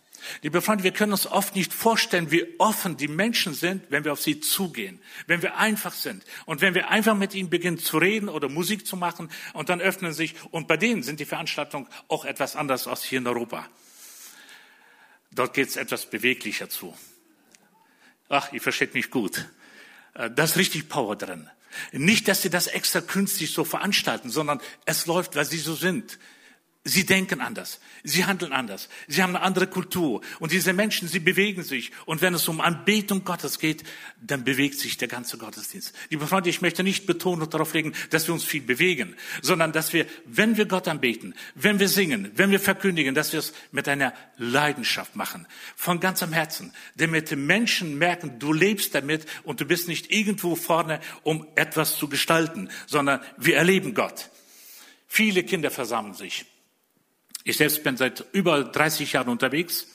Liebe 0.41 0.61
Freunde, 0.61 0.83
wir 0.83 0.91
können 0.91 1.11
uns 1.11 1.27
oft 1.27 1.55
nicht 1.55 1.73
vorstellen, 1.73 2.31
wie 2.31 2.45
offen 2.59 2.97
die 2.97 3.07
Menschen 3.07 3.53
sind, 3.53 3.83
wenn 3.89 4.03
wir 4.03 4.13
auf 4.13 4.21
sie 4.21 4.39
zugehen, 4.39 5.01
wenn 5.27 5.41
wir 5.41 5.57
einfach 5.57 5.93
sind 5.93 6.23
und 6.45 6.61
wenn 6.61 6.73
wir 6.73 6.89
einfach 6.89 7.15
mit 7.15 7.33
ihnen 7.33 7.49
beginnen 7.49 7.79
zu 7.79 7.97
reden 7.97 8.29
oder 8.29 8.49
Musik 8.49 8.85
zu 8.85 8.97
machen 8.97 9.29
und 9.53 9.69
dann 9.69 9.81
öffnen 9.81 10.13
sich 10.13 10.35
und 10.51 10.67
bei 10.67 10.77
denen 10.77 11.03
sind 11.03 11.19
die 11.19 11.25
Veranstaltungen 11.25 11.87
auch 12.07 12.25
etwas 12.25 12.55
anders 12.55 12.87
als 12.87 13.03
hier 13.03 13.19
in 13.19 13.27
Europa. 13.27 13.67
Dort 15.31 15.53
geht 15.53 15.69
es 15.69 15.75
etwas 15.75 16.05
beweglicher 16.09 16.69
zu. 16.69 16.95
Ach, 18.29 18.51
ihr 18.51 18.61
versteht 18.61 18.93
mich 18.93 19.09
gut. 19.09 19.47
Äh, 20.13 20.29
da 20.31 20.43
ist 20.43 20.57
richtig 20.57 20.89
Power 20.89 21.15
drin. 21.15 21.49
Nicht, 21.91 22.27
dass 22.27 22.41
sie 22.41 22.49
das 22.49 22.67
extra 22.67 23.01
künstlich 23.01 23.53
so 23.53 23.63
veranstalten, 23.63 24.29
sondern 24.29 24.59
es 24.85 25.05
läuft, 25.05 25.35
weil 25.35 25.45
sie 25.45 25.57
so 25.57 25.75
sind. 25.75 26.19
Sie 26.85 27.05
denken 27.05 27.41
anders, 27.41 27.81
sie 28.05 28.23
handeln 28.23 28.53
anders, 28.53 28.87
sie 29.05 29.21
haben 29.21 29.35
eine 29.35 29.43
andere 29.43 29.67
Kultur 29.67 30.21
und 30.39 30.53
diese 30.53 30.71
Menschen, 30.71 31.09
sie 31.09 31.19
bewegen 31.19 31.61
sich 31.61 31.91
und 32.05 32.21
wenn 32.21 32.33
es 32.33 32.47
um 32.47 32.61
Anbetung 32.61 33.25
Gottes 33.25 33.59
geht, 33.59 33.83
dann 34.21 34.45
bewegt 34.45 34.79
sich 34.79 34.95
der 34.95 35.09
ganze 35.09 35.37
Gottesdienst. 35.37 35.93
Liebe 36.09 36.25
Freunde, 36.25 36.49
ich 36.49 36.61
möchte 36.61 36.81
nicht 36.81 37.05
Betonung 37.05 37.49
darauf 37.49 37.73
legen, 37.73 37.93
dass 38.11 38.27
wir 38.27 38.33
uns 38.33 38.45
viel 38.45 38.61
bewegen, 38.61 39.17
sondern 39.41 39.73
dass 39.73 39.91
wir, 39.91 40.05
wenn 40.23 40.55
wir 40.55 40.67
Gott 40.67 40.87
anbeten, 40.87 41.35
wenn 41.53 41.81
wir 41.81 41.89
singen, 41.89 42.31
wenn 42.35 42.49
wir 42.49 42.61
verkündigen, 42.61 43.13
dass 43.13 43.33
wir 43.33 43.39
es 43.41 43.53
mit 43.73 43.89
einer 43.89 44.13
Leidenschaft 44.37 45.17
machen, 45.17 45.47
von 45.75 45.99
ganzem 45.99 46.31
Herzen, 46.31 46.71
damit 46.95 47.29
die 47.29 47.35
Menschen 47.35 47.97
merken, 47.97 48.39
du 48.39 48.53
lebst 48.53 48.95
damit 48.95 49.25
und 49.43 49.59
du 49.59 49.65
bist 49.65 49.89
nicht 49.89 50.11
irgendwo 50.13 50.55
vorne, 50.55 51.01
um 51.23 51.45
etwas 51.55 51.97
zu 51.97 52.07
gestalten, 52.07 52.69
sondern 52.87 53.19
wir 53.35 53.57
erleben 53.57 53.93
Gott. 53.93 54.29
Viele 55.09 55.43
Kinder 55.43 55.71
versammeln 55.71 56.13
sich. 56.13 56.45
Ich 57.43 57.57
selbst 57.57 57.83
bin 57.83 57.97
seit 57.97 58.25
über 58.31 58.63
30 58.63 59.13
Jahren 59.13 59.29
unterwegs 59.29 59.87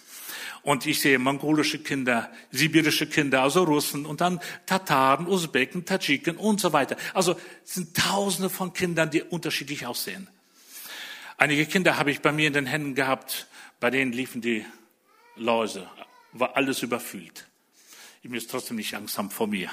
und 0.62 0.86
ich 0.86 1.00
sehe 1.00 1.18
mongolische 1.18 1.78
Kinder, 1.78 2.32
sibirische 2.50 3.06
Kinder, 3.06 3.42
also 3.42 3.64
Russen 3.64 4.06
und 4.06 4.20
dann 4.20 4.40
Tataren, 4.66 5.26
Usbeken, 5.26 5.84
Tadschiken 5.84 6.36
und 6.36 6.60
so 6.60 6.72
weiter. 6.72 6.96
Also 7.12 7.36
es 7.64 7.74
sind 7.74 7.96
Tausende 7.96 8.48
von 8.48 8.72
Kindern, 8.72 9.10
die 9.10 9.22
unterschiedlich 9.22 9.86
aussehen. 9.86 10.28
Einige 11.36 11.66
Kinder 11.66 11.98
habe 11.98 12.10
ich 12.10 12.20
bei 12.20 12.32
mir 12.32 12.46
in 12.46 12.54
den 12.54 12.66
Händen 12.66 12.94
gehabt, 12.94 13.46
bei 13.78 13.90
denen 13.90 14.12
liefen 14.12 14.40
die 14.40 14.64
Läuse, 15.36 15.88
war 16.32 16.56
alles 16.56 16.82
überfüllt. 16.82 17.46
Ich 18.22 18.30
muss 18.30 18.46
trotzdem 18.46 18.76
nicht 18.76 18.94
Angst 18.94 19.18
haben 19.18 19.30
vor 19.30 19.46
mir. 19.46 19.70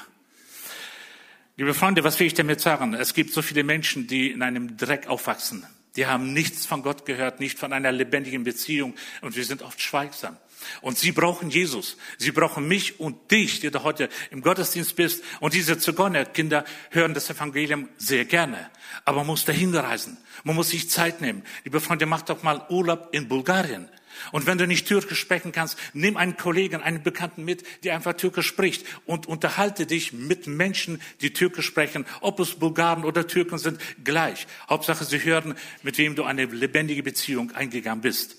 Liebe 1.55 1.73
Freunde, 1.73 2.03
was 2.03 2.19
will 2.19 2.27
ich 2.27 2.33
damit 2.33 2.59
sagen? 2.59 2.93
Es 2.95 3.13
gibt 3.13 3.31
so 3.31 3.41
viele 3.41 3.63
Menschen, 3.63 4.07
die 4.07 4.31
in 4.31 4.41
einem 4.41 4.75
Dreck 4.75 5.07
aufwachsen. 5.07 5.65
Die 5.95 6.07
haben 6.07 6.33
nichts 6.33 6.65
von 6.65 6.83
Gott 6.83 7.05
gehört, 7.05 7.39
nicht 7.39 7.59
von 7.59 7.73
einer 7.73 7.91
lebendigen 7.91 8.43
Beziehung 8.43 8.95
und 9.21 9.35
wir 9.35 9.43
sind 9.43 9.61
oft 9.61 9.81
schweigsam. 9.81 10.37
Und 10.81 10.97
sie 10.97 11.11
brauchen 11.11 11.49
Jesus. 11.49 11.97
Sie 12.17 12.31
brauchen 12.31 12.67
mich 12.67 12.99
und 12.99 13.31
dich, 13.31 13.59
der 13.59 13.71
du 13.71 13.83
heute 13.83 14.09
im 14.29 14.41
Gottesdienst 14.41 14.95
bist. 14.95 15.23
Und 15.39 15.53
diese 15.53 15.77
Zigeunerkinder 15.77 16.65
hören 16.91 17.13
das 17.13 17.29
Evangelium 17.29 17.89
sehr 17.97 18.25
gerne. 18.25 18.69
Aber 19.03 19.17
man 19.17 19.27
muss 19.27 19.43
dahin 19.43 19.75
reisen. 19.75 20.17
Man 20.43 20.55
muss 20.55 20.69
sich 20.69 20.89
Zeit 20.89 21.19
nehmen. 21.19 21.43
Liebe 21.63 21.81
Freunde, 21.81 22.05
macht 22.05 22.29
doch 22.29 22.43
mal 22.43 22.65
Urlaub 22.69 23.09
in 23.11 23.27
Bulgarien. 23.27 23.89
Und 24.31 24.45
wenn 24.45 24.57
du 24.57 24.67
nicht 24.67 24.87
Türkisch 24.87 25.19
sprechen 25.19 25.51
kannst, 25.51 25.77
nimm 25.93 26.17
einen 26.17 26.37
Kollegen, 26.37 26.81
einen 26.81 27.03
Bekannten 27.03 27.43
mit, 27.43 27.63
der 27.83 27.95
einfach 27.95 28.13
Türkisch 28.13 28.47
spricht 28.47 28.85
und 29.05 29.27
unterhalte 29.27 29.85
dich 29.85 30.13
mit 30.13 30.47
Menschen, 30.47 31.01
die 31.21 31.33
Türkisch 31.33 31.65
sprechen, 31.65 32.05
ob 32.21 32.39
es 32.39 32.55
Bulgaren 32.55 33.03
oder 33.03 33.27
Türken 33.27 33.57
sind, 33.57 33.79
gleich. 34.03 34.47
Hauptsache, 34.69 35.05
sie 35.05 35.23
hören, 35.23 35.55
mit 35.83 35.97
wem 35.97 36.15
du 36.15 36.23
eine 36.23 36.45
lebendige 36.45 37.03
Beziehung 37.03 37.51
eingegangen 37.51 38.01
bist. 38.01 38.37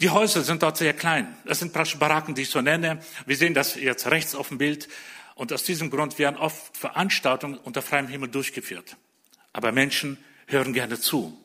Die 0.00 0.10
Häuser 0.10 0.42
sind 0.42 0.62
dort 0.62 0.76
sehr 0.76 0.92
klein. 0.92 1.36
Das 1.44 1.58
sind 1.58 1.72
praktisch 1.72 1.96
Baracken, 1.98 2.34
die 2.36 2.42
ich 2.42 2.50
so 2.50 2.60
nenne. 2.60 3.00
Wir 3.26 3.36
sehen 3.36 3.54
das 3.54 3.74
jetzt 3.74 4.06
rechts 4.06 4.36
auf 4.36 4.48
dem 4.48 4.58
Bild. 4.58 4.88
Und 5.34 5.52
aus 5.52 5.64
diesem 5.64 5.90
Grund 5.90 6.18
werden 6.18 6.36
oft 6.36 6.76
Veranstaltungen 6.76 7.58
unter 7.58 7.82
freiem 7.82 8.08
Himmel 8.08 8.28
durchgeführt. 8.28 8.96
Aber 9.52 9.72
Menschen 9.72 10.18
hören 10.46 10.72
gerne 10.72 11.00
zu. 11.00 11.36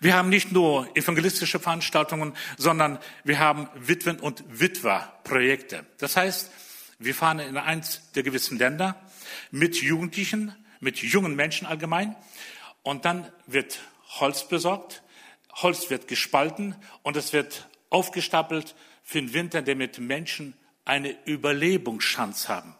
Wir 0.00 0.14
haben 0.14 0.28
nicht 0.28 0.52
nur 0.52 0.94
evangelistische 0.96 1.58
Veranstaltungen, 1.58 2.34
sondern 2.56 2.98
wir 3.24 3.38
haben 3.38 3.68
Witwen- 3.74 4.20
und 4.20 4.44
Witwer-Projekte. 4.48 5.84
Das 5.98 6.16
heißt, 6.16 6.50
wir 6.98 7.14
fahren 7.14 7.40
in 7.40 7.56
eins 7.56 8.00
der 8.14 8.22
gewissen 8.22 8.58
Länder 8.58 9.00
mit 9.50 9.80
Jugendlichen, 9.82 10.54
mit 10.80 10.98
jungen 10.98 11.34
Menschen 11.34 11.66
allgemein. 11.66 12.16
Und 12.82 13.04
dann 13.04 13.30
wird 13.46 13.80
Holz 14.20 14.48
besorgt, 14.48 15.02
Holz 15.54 15.90
wird 15.90 16.08
gespalten 16.08 16.76
und 17.02 17.16
es 17.16 17.32
wird 17.32 17.68
aufgestapelt 17.90 18.74
für 19.02 19.20
den 19.20 19.32
Winter, 19.32 19.62
damit 19.62 19.98
Menschen 19.98 20.54
eine 20.84 21.16
Überlebungschance 21.24 22.48
haben. 22.48 22.74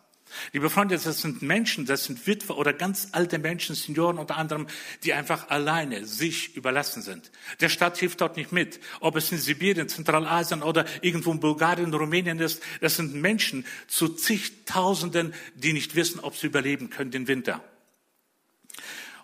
Liebe 0.52 0.70
Freunde, 0.70 0.98
das 0.98 1.20
sind 1.20 1.42
Menschen, 1.42 1.86
das 1.86 2.04
sind 2.04 2.26
Witwe 2.26 2.54
oder 2.54 2.72
ganz 2.72 3.08
alte 3.12 3.38
Menschen, 3.38 3.74
Senioren 3.74 4.18
unter 4.18 4.36
anderem, 4.36 4.66
die 5.04 5.12
einfach 5.12 5.50
alleine 5.50 6.04
sich 6.04 6.56
überlassen 6.56 7.02
sind. 7.02 7.30
Der 7.60 7.68
Staat 7.68 7.98
hilft 7.98 8.20
dort 8.20 8.36
nicht 8.36 8.52
mit. 8.52 8.80
Ob 9.00 9.16
es 9.16 9.32
in 9.32 9.38
Sibirien, 9.38 9.88
Zentralasien 9.88 10.62
oder 10.62 10.84
irgendwo 11.02 11.32
in 11.32 11.40
Bulgarien, 11.40 11.92
Rumänien 11.92 12.38
ist, 12.40 12.62
das 12.80 12.96
sind 12.96 13.14
Menschen 13.14 13.66
zu 13.86 14.08
zigtausenden, 14.08 15.34
die 15.54 15.72
nicht 15.72 15.94
wissen, 15.94 16.20
ob 16.20 16.36
sie 16.36 16.46
überleben 16.46 16.90
können 16.90 17.10
den 17.10 17.28
Winter. 17.28 17.62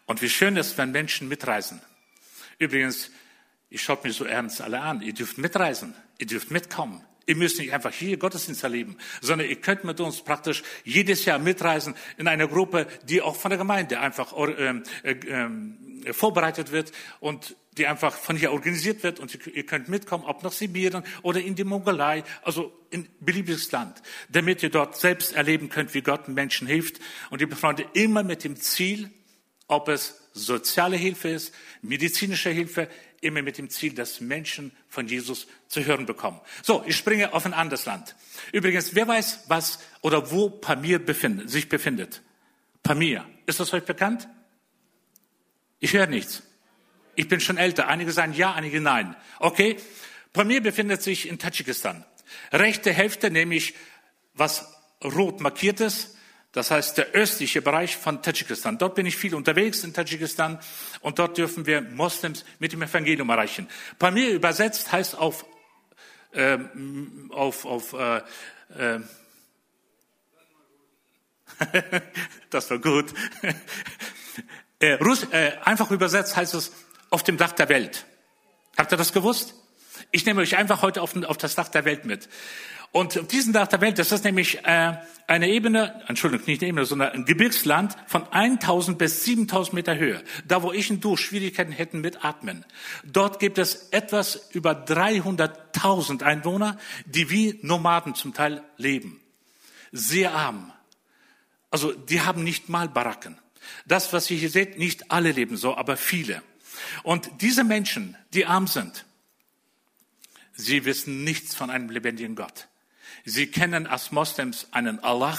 Und 0.07 0.23
wie 0.23 0.29
schön 0.29 0.57
ist, 0.57 0.77
wenn 0.79 0.91
Menschen 0.91 1.29
mitreisen. 1.29 1.81
Übrigens, 2.59 3.11
ich 3.71 3.83
schaut 3.83 4.05
mir 4.05 4.13
so 4.13 4.25
ernst 4.25 4.61
alle 4.61 4.81
an. 4.81 5.01
Ihr 5.01 5.15
dürft 5.15 5.39
mitreisen. 5.39 5.95
Ihr 6.19 6.27
dürft 6.27 6.51
mitkommen. 6.51 7.05
Ihr 7.27 7.37
müsst 7.37 7.59
nicht 7.59 7.73
einfach 7.73 7.93
hier 7.93 8.17
Gottesdienst 8.17 8.63
erleben, 8.63 8.97
sondern 9.21 9.49
ihr 9.49 9.57
könnt 9.57 9.85
mit 9.85 10.01
uns 10.01 10.23
praktisch 10.23 10.63
jedes 10.85 11.25
Jahr 11.25 11.39
mitreisen 11.39 11.95
in 12.19 12.29
einer 12.29 12.49
Gruppe, 12.49 12.87
die 13.05 13.23
auch 13.23 13.37
von 13.37 13.51
der 13.51 13.59
Gemeinde 13.59 14.01
einfach 14.01 14.33
äh, 14.37 14.83
äh, 15.03 16.13
vorbereitet 16.13 16.71
wird 16.73 16.93
und 17.21 17.57
die 17.79 17.87
einfach 17.87 18.15
von 18.15 18.37
hier 18.37 18.53
organisiert 18.53 19.03
wird. 19.03 19.21
Und 19.21 19.39
ihr 19.47 19.67
könnt 19.67 19.89
mitkommen, 19.89 20.25
ob 20.25 20.43
nach 20.43 20.53
Sibirien 20.53 21.03
oder 21.23 21.41
in 21.41 21.55
die 21.55 21.65
Mongolei, 21.65 22.25
also 22.43 22.73
in 22.91 23.09
beliebiges 23.21 23.73
Land, 23.73 24.03
damit 24.29 24.63
ihr 24.63 24.71
dort 24.71 24.97
selbst 24.97 25.35
erleben 25.35 25.69
könnt, 25.69 25.95
wie 25.95 26.03
Gott 26.03 26.29
Menschen 26.29 26.67
hilft. 26.67 27.01
Und 27.31 27.41
liebe 27.41 27.57
Freunde, 27.57 27.87
immer 27.95 28.23
mit 28.23 28.45
dem 28.45 28.57
Ziel, 28.57 29.11
ob 29.67 29.89
es 29.89 30.21
soziale 30.33 30.97
Hilfe 30.97 31.29
ist, 31.29 31.55
medizinische 31.83 32.51
Hilfe, 32.51 32.89
immer 33.21 33.43
mit 33.43 33.57
dem 33.59 33.71
Ziel, 33.71 33.95
dass 33.95 34.21
Menschen 34.21 34.73
von 34.89 35.09
Jesus 35.09 35.47
zu 35.69 35.85
hören 35.85 36.07
bekommen. 36.07 36.41
So, 36.63 36.85
ich 36.87 36.97
springe 36.97 37.33
auf 37.33 37.47
ein 37.47 37.55
anderes 37.55 37.87
Land. 37.87 38.15
Übrigens, 38.53 38.95
wer 38.95 39.09
weiß, 39.09 39.45
was 39.49 39.79
oder 40.03 40.31
wo 40.31 40.51
Pamir 40.51 40.99
befindet, 40.99 41.51
sich 41.51 41.69
befindet? 41.69 42.23
Pamir. 42.83 43.25
Ist 43.47 43.61
das 43.61 43.73
euch 43.73 43.85
bekannt? 43.85 44.29
Ich 45.81 45.95
höre 45.95 46.07
nichts. 46.07 46.43
Ich 47.15 47.29
bin 47.29 47.41
schon 47.41 47.57
älter. 47.57 47.89
Einige 47.89 48.13
sagen 48.13 48.35
ja, 48.35 48.53
einige 48.53 48.81
nein. 48.81 49.17
Okay. 49.39 49.77
Pamir 50.33 50.63
befindet 50.63 51.03
sich 51.03 51.29
in 51.29 51.39
Tadschikistan. 51.39 52.05
Rechte 52.53 52.93
Hälfte, 52.93 53.31
nämlich 53.31 53.75
was 54.35 54.67
rot 55.03 55.41
markiert 55.41 55.81
ist, 55.81 56.14
das 56.55 56.71
heißt 56.71 56.97
der 56.99 57.09
östliche 57.09 57.61
Bereich 57.61 57.97
von 57.97 58.23
Tadschikistan. 58.23 58.79
Dort 58.79 58.95
bin 58.95 59.07
ich 59.07 59.17
viel 59.17 59.35
unterwegs 59.35 59.83
in 59.83 59.93
Tadschikistan 59.93 60.61
und 61.01 61.19
dort 61.19 61.37
dürfen 61.37 61.67
wir 61.67 61.83
Moslems 61.83 62.45
mit 62.61 62.73
dem 62.73 62.81
Evangelium 62.81 63.29
erreichen. 63.29 63.69
Bei 63.99 64.13
mir 64.13 64.31
übersetzt 64.31 64.93
heißt 64.93 65.19
auf, 65.19 65.45
äh, 66.33 66.59
auf, 67.31 67.65
auf 67.65 67.93
äh, 67.93 68.19
äh, 68.79 69.01
das 72.51 72.71
war 72.71 72.79
gut. 72.79 73.13
äh, 74.79 74.93
Russ, 74.95 75.25
äh, 75.33 75.53
einfach 75.65 75.91
übersetzt 75.91 76.37
heißt 76.37 76.55
es 76.55 76.73
auf 77.11 77.25
dem 77.25 77.37
Dach 77.37 77.53
der 77.53 77.69
Welt. 77.69 78.07
Habt 78.77 78.93
ihr 78.93 78.97
das 78.97 79.13
gewusst? 79.13 79.55
Ich 80.13 80.25
nehme 80.25 80.41
euch 80.41 80.57
einfach 80.57 80.83
heute 80.83 81.03
auf, 81.03 81.17
auf 81.25 81.37
das 81.37 81.57
Dach 81.57 81.69
der 81.69 81.85
Welt 81.85 82.05
mit. 82.05 82.29
Und 82.95 83.19
auf 83.19 83.27
diesem 83.27 83.53
Dach 83.53 83.67
der 83.67 83.81
Welt, 83.81 83.99
das 83.99 84.13
ist 84.13 84.23
nämlich 84.23 84.65
äh, 84.65 84.97
eine 85.27 85.49
Ebene, 85.49 86.01
Entschuldigung, 86.07 86.47
nicht 86.47 86.63
eine 86.63 86.69
Ebene, 86.69 86.87
sondern 86.87 87.11
ein 87.11 87.25
Gebirgsland 87.25 87.97
von 88.07 88.23
1000 88.33 88.97
bis 88.97 89.25
7000 89.25 89.75
Meter 89.75 89.97
Höhe. 89.97 90.23
Da, 90.47 90.63
wo 90.63 90.71
ich 90.71 90.93
und 90.93 91.03
du 91.03 91.17
Schwierigkeiten 91.17 91.73
hätten 91.73 92.01
mit 92.01 92.25
Atmen. 92.25 92.65
Dort 93.03 93.41
gibt 93.41 93.59
es 93.59 93.89
etwas 93.91 94.49
über 94.53 94.85
300.000 94.85 96.23
Einwohner, 96.23 96.79
die 97.05 97.31
wie 97.31 97.59
Nomaden 97.63 98.15
zum 98.15 98.33
Teil 98.33 98.63
leben. 98.77 99.21
Sehr 99.91 100.33
arm. 100.33 100.73
Also, 101.73 101.91
die 101.91 102.21
haben 102.21 102.45
nicht 102.45 102.69
mal 102.69 102.89
Baracken. 102.89 103.37
Das, 103.87 104.13
was 104.13 104.31
ihr 104.31 104.37
hier 104.37 104.51
seht, 104.51 104.79
nicht 104.79 105.11
alle 105.11 105.33
leben 105.33 105.57
so, 105.57 105.77
aber 105.77 105.97
viele. 105.97 106.45
Und 107.03 107.29
diese 107.41 107.65
Menschen, 107.65 108.17
die 108.35 108.47
arm 108.47 108.69
sind, 108.69 109.05
sie 110.53 110.85
wissen 110.85 111.25
nichts 111.25 111.57
von 111.57 111.71
einem 111.71 111.91
lebendigen 111.91 112.37
Gott. 112.37 112.69
Sie 113.25 113.47
kennen 113.47 113.87
als 113.87 114.13
Moslems 114.13 114.69
einen 114.73 114.99
Allah, 115.01 115.39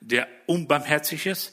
der 0.00 0.28
unbarmherzig 0.46 1.26
ist, 1.26 1.52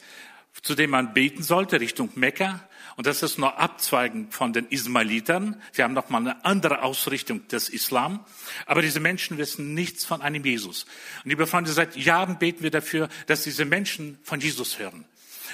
zu 0.61 0.75
dem 0.75 0.91
man 0.91 1.13
beten 1.13 1.43
sollte, 1.43 1.79
Richtung 1.79 2.09
Mekka. 2.15 2.67
Und 2.95 3.05
das 3.05 3.21
ist 3.21 3.37
nur 3.37 3.59
Abzweigen 3.59 4.31
von 4.31 4.53
den 4.53 4.65
Ismailitern. 4.67 5.61
Sie 5.71 5.83
haben 5.83 5.93
nochmal 5.93 6.21
eine 6.21 6.45
andere 6.45 6.81
Ausrichtung 6.81 7.47
des 7.47 7.69
Islam. 7.69 8.25
Aber 8.65 8.81
diese 8.81 8.99
Menschen 8.99 9.37
wissen 9.37 9.75
nichts 9.75 10.03
von 10.03 10.23
einem 10.23 10.43
Jesus. 10.43 10.85
Und 11.23 11.29
liebe 11.29 11.45
Freunde, 11.45 11.71
seit 11.71 11.95
Jahren 11.95 12.39
beten 12.39 12.63
wir 12.63 12.71
dafür, 12.71 13.07
dass 13.27 13.43
diese 13.43 13.65
Menschen 13.65 14.17
von 14.23 14.39
Jesus 14.39 14.79
hören. 14.79 15.05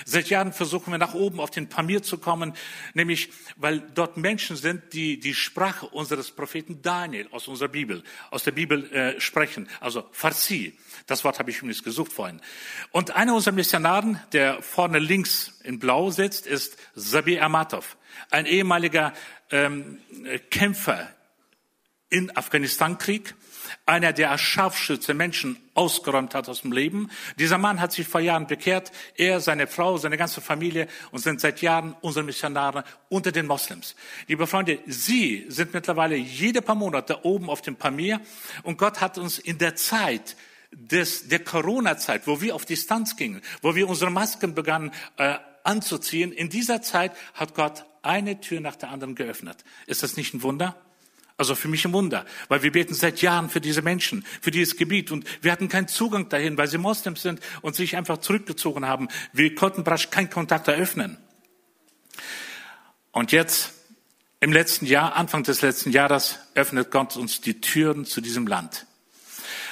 Seit 0.05 0.29
Jahren 0.29 0.53
versuchen 0.53 0.91
wir 0.91 0.97
nach 0.97 1.13
oben 1.13 1.39
auf 1.39 1.49
den 1.49 1.69
Pamir 1.69 2.03
zu 2.03 2.17
kommen, 2.17 2.53
nämlich 2.93 3.29
weil 3.55 3.79
dort 3.93 4.17
Menschen 4.17 4.55
sind, 4.55 4.93
die 4.93 5.19
die 5.19 5.33
Sprache 5.33 5.87
unseres 5.87 6.31
Propheten 6.31 6.81
Daniel 6.81 7.27
aus 7.31 7.47
unserer 7.47 7.69
Bibel, 7.69 8.03
aus 8.31 8.43
der 8.43 8.51
Bibel 8.51 8.91
äh, 8.91 9.19
sprechen, 9.19 9.67
also 9.79 10.05
Farsi. 10.11 10.77
Das 11.07 11.23
Wort 11.23 11.39
habe 11.39 11.51
ich 11.51 11.57
übrigens 11.57 11.83
gesucht 11.83 12.13
vorhin. 12.13 12.41
Und 12.91 13.11
einer 13.11 13.33
unserer 13.33 13.53
Missionaren, 13.53 14.19
der 14.31 14.61
vorne 14.61 14.99
links 14.99 15.59
in 15.63 15.79
Blau 15.79 16.11
sitzt, 16.11 16.47
ist 16.47 16.77
Sabi 16.95 17.39
Amatov, 17.39 17.97
ein 18.29 18.45
ehemaliger 18.45 19.13
ähm, 19.51 19.99
Kämpfer 20.49 21.09
in 22.13 22.35
Afghanistan-Krieg 22.37 23.33
einer, 23.87 24.13
der 24.13 24.29
als 24.29 24.41
Scharfschütze 24.41 25.15
Menschen 25.15 25.57
ausgeräumt 25.73 26.35
hat 26.35 26.47
aus 26.47 26.61
dem 26.61 26.71
Leben. 26.71 27.09
Dieser 27.39 27.57
Mann 27.57 27.81
hat 27.81 27.91
sich 27.91 28.07
vor 28.07 28.21
Jahren 28.21 28.45
bekehrt. 28.45 28.91
Er, 29.15 29.39
seine 29.39 29.65
Frau, 29.65 29.97
seine 29.97 30.15
ganze 30.15 30.39
Familie 30.39 30.87
und 31.11 31.19
sind 31.19 31.41
seit 31.41 31.61
Jahren 31.63 31.95
unsere 32.01 32.23
Missionare 32.23 32.83
unter 33.09 33.31
den 33.31 33.47
Moslems. 33.47 33.95
Liebe 34.27 34.45
Freunde, 34.45 34.77
Sie 34.85 35.45
sind 35.47 35.73
mittlerweile 35.73 36.15
jede 36.15 36.61
paar 36.61 36.75
Monate 36.75 37.25
oben 37.25 37.49
auf 37.49 37.63
dem 37.63 37.77
Pamir 37.77 38.21
und 38.61 38.77
Gott 38.77 39.01
hat 39.01 39.17
uns 39.17 39.39
in 39.39 39.57
der 39.57 39.75
Zeit 39.75 40.35
des, 40.71 41.27
der 41.29 41.43
Corona-Zeit, 41.43 42.27
wo 42.27 42.41
wir 42.41 42.53
auf 42.53 42.65
Distanz 42.65 43.15
gingen, 43.15 43.41
wo 43.63 43.73
wir 43.73 43.89
unsere 43.89 44.11
Masken 44.11 44.53
begannen 44.53 44.91
äh, 45.17 45.37
anzuziehen, 45.63 46.31
in 46.31 46.49
dieser 46.49 46.83
Zeit 46.83 47.13
hat 47.33 47.55
Gott 47.55 47.85
eine 48.03 48.39
Tür 48.39 48.59
nach 48.59 48.75
der 48.75 48.89
anderen 48.89 49.15
geöffnet. 49.15 49.63
Ist 49.87 50.03
das 50.03 50.15
nicht 50.15 50.35
ein 50.35 50.43
Wunder? 50.43 50.75
Also 51.43 51.55
für 51.55 51.67
mich 51.67 51.83
ein 51.83 51.91
Wunder, 51.91 52.25
weil 52.47 52.63
wir 52.63 52.71
beten 52.71 52.93
seit 52.93 53.21
Jahren 53.21 53.49
für 53.49 53.59
diese 53.59 53.81
Menschen, 53.81 54.23
für 54.39 54.49
dieses 54.49 54.77
Gebiet 54.77 55.11
und 55.11 55.25
wir 55.41 55.51
hatten 55.51 55.67
keinen 55.67 55.89
Zugang 55.89 56.29
dahin, 56.29 56.57
weil 56.57 56.69
sie 56.69 56.77
Moslems 56.77 57.21
sind 57.21 57.41
und 57.61 57.75
sich 57.75 57.97
einfach 57.97 58.19
zurückgezogen 58.19 58.87
haben. 58.87 59.09
Wir 59.33 59.53
konnten 59.53 59.83
praktisch 59.83 60.09
keinen 60.09 60.29
Kontakt 60.29 60.69
eröffnen. 60.69 61.17
Und 63.11 63.33
jetzt, 63.33 63.73
im 64.39 64.53
letzten 64.53 64.85
Jahr, 64.85 65.17
Anfang 65.17 65.43
des 65.43 65.61
letzten 65.61 65.91
Jahres, 65.91 66.39
öffnet 66.55 66.91
Gott 66.91 67.17
uns 67.17 67.41
die 67.41 67.59
Türen 67.59 68.05
zu 68.05 68.21
diesem 68.21 68.47
Land. 68.47 68.85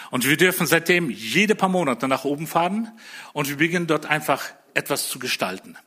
Und 0.09 0.27
wir 0.27 0.35
dürfen 0.35 0.67
seitdem 0.67 1.09
jede 1.09 1.55
paar 1.55 1.69
Monate 1.69 2.09
nach 2.09 2.25
oben 2.25 2.47
fahren 2.47 2.91
und 3.31 3.47
wir 3.47 3.55
beginnen 3.55 3.87
dort 3.87 4.07
einfach 4.07 4.43
etwas 4.73 5.07
zu 5.07 5.19
gestalten. 5.19 5.77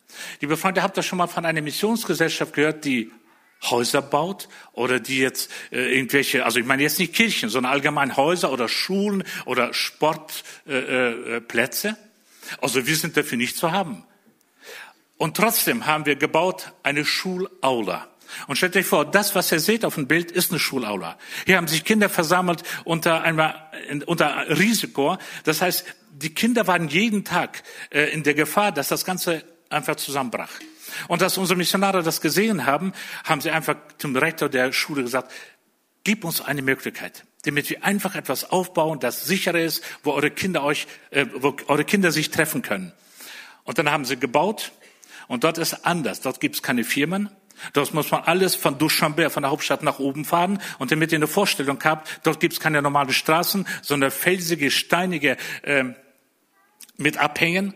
Liebe 0.41 0.57
Freunde, 0.57 0.83
habt 0.83 0.97
ihr 0.97 1.03
schon 1.03 1.19
mal 1.19 1.27
von 1.27 1.45
einer 1.45 1.61
Missionsgesellschaft 1.61 2.55
gehört, 2.55 2.87
die 2.87 3.13
Häuser 3.71 4.03
baut 4.03 4.49
oder 4.73 5.01
die 5.01 5.19
jetzt 5.19 5.51
äh, 5.71 5.97
irgendwelche, 5.97 6.45
also 6.45 6.59
ich 6.59 6.67
meine 6.67 6.83
jetzt 6.83 6.99
nicht 6.99 7.15
Kirchen, 7.15 7.49
sondern 7.49 7.73
allgemein 7.73 8.17
Häuser 8.17 8.53
oder 8.53 8.69
Schulen 8.69 9.25
oder 9.45 9.75
Sportplätze. 9.75 11.89
Äh, 11.89 11.93
äh, 11.93 11.95
also 12.61 12.87
wir 12.87 12.97
sind 12.97 13.17
dafür 13.17 13.39
nicht 13.39 13.57
zu 13.57 13.73
haben. 13.73 14.05
Und 15.17 15.37
trotzdem 15.37 15.87
haben 15.87 16.07
wir 16.07 16.17
gebaut 16.17 16.73
eine 16.83 17.05
Schulaula. 17.05 18.09
Und 18.47 18.57
stellt 18.57 18.77
euch 18.77 18.87
vor, 18.87 19.05
das, 19.05 19.35
was 19.35 19.53
ihr 19.53 19.61
seht 19.61 19.85
auf 19.85 19.95
dem 19.95 20.07
Bild, 20.07 20.31
ist 20.31 20.51
eine 20.51 20.59
Schulaula. 20.59 21.19
Hier 21.47 21.57
haben 21.57 21.69
sich 21.69 21.85
Kinder 21.85 22.09
versammelt 22.09 22.63
unter 22.85 23.23
einmal 23.23 23.71
unter 24.07 24.49
Risiko. 24.49 25.19
Das 25.45 25.63
heißt, 25.63 25.85
die 26.11 26.35
Kinder 26.35 26.67
waren 26.67 26.89
jeden 26.89 27.25
Tag 27.25 27.63
äh, 27.91 28.13
in 28.13 28.23
der 28.23 28.35
Gefahr, 28.35 28.73
dass 28.73 28.89
das 28.89 29.05
Ganze 29.05 29.45
einfach 29.69 29.97
zusammenbrach. 29.97 30.51
Und 31.09 31.23
als 31.23 31.39
unsere 31.39 31.57
Missionare 31.57 32.03
das 32.03 32.21
gesehen 32.21 32.67
haben, 32.67 32.93
haben 33.25 33.41
sie 33.41 33.51
einfach 33.51 33.77
zum 33.99 34.17
Rektor 34.17 34.49
der 34.49 34.73
Schule 34.73 35.03
gesagt, 35.03 35.31
gib 36.05 36.25
uns 36.25 36.41
eine 36.41 36.63
Möglichkeit, 36.63 37.25
damit 37.45 37.71
wir 37.71 37.85
einfach 37.85 38.15
etwas 38.15 38.51
aufbauen, 38.51 39.01
das 39.01 39.25
sicher 39.25 39.59
ist, 39.59 39.83
wo 40.03 40.13
eure 40.13 40.31
Kinder 40.31 40.63
euch, 40.63 40.87
äh, 41.11 41.27
wo 41.35 41.57
eure 41.67 41.85
Kinder 41.85 42.13
sich 42.13 42.31
treffen 42.31 42.63
können. 42.63 42.93
Und 43.65 43.79
dann 43.79 43.91
haben 43.91 44.05
sie 44.05 44.17
gebaut. 44.17 44.73
Und 45.27 45.43
dort 45.45 45.57
ist 45.57 45.87
anders. 45.87 46.21
Dort 46.21 46.39
gibt 46.41 46.57
es 46.57 46.63
keine 46.63 46.85
Firmen. 46.85 47.31
Dort 47.73 47.95
muss 47.95 48.11
man 48.11 48.23
alles 48.25 48.55
von 48.55 48.79
Dushanbe, 48.79 49.31
von 49.31 49.43
der 49.43 49.51
Hauptstadt 49.51 49.83
nach 49.83 49.99
oben 49.99 50.25
fahren. 50.25 50.61
Und 50.79 50.93
damit 50.93 51.13
ihr 51.13 51.17
eine 51.17 51.27
Vorstellung 51.27 51.79
habt, 51.83 52.21
dort 52.25 52.41
gibt 52.41 52.53
es 52.53 52.61
keine 52.61 52.83
normalen 52.83 53.13
Straßen, 53.13 53.67
sondern 53.81 54.11
felsige, 54.11 54.71
steinige 54.71 55.37
äh, 55.63 55.85
mit 56.97 57.17
Abhängen 57.17 57.75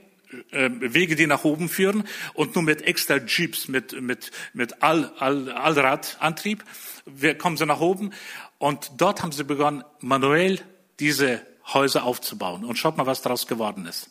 Wege, 0.50 1.16
die 1.16 1.26
nach 1.26 1.44
oben 1.44 1.68
führen 1.68 2.04
und 2.34 2.54
nur 2.54 2.64
mit 2.64 2.82
extra 2.82 3.16
Jeeps, 3.16 3.68
mit, 3.68 4.00
mit, 4.00 4.30
mit 4.52 4.82
All, 4.82 5.12
All, 5.18 5.50
Allradantrieb 5.50 6.64
wir 7.10 7.36
kommen 7.36 7.56
sie 7.56 7.66
nach 7.66 7.80
oben 7.80 8.12
und 8.58 8.92
dort 8.96 9.22
haben 9.22 9.32
sie 9.32 9.44
begonnen, 9.44 9.84
manuell 10.00 10.60
diese 11.00 11.44
Häuser 11.72 12.04
aufzubauen. 12.04 12.64
Und 12.64 12.76
schaut 12.76 12.96
mal, 12.96 13.06
was 13.06 13.22
daraus 13.22 13.46
geworden 13.46 13.86
ist. 13.86 14.10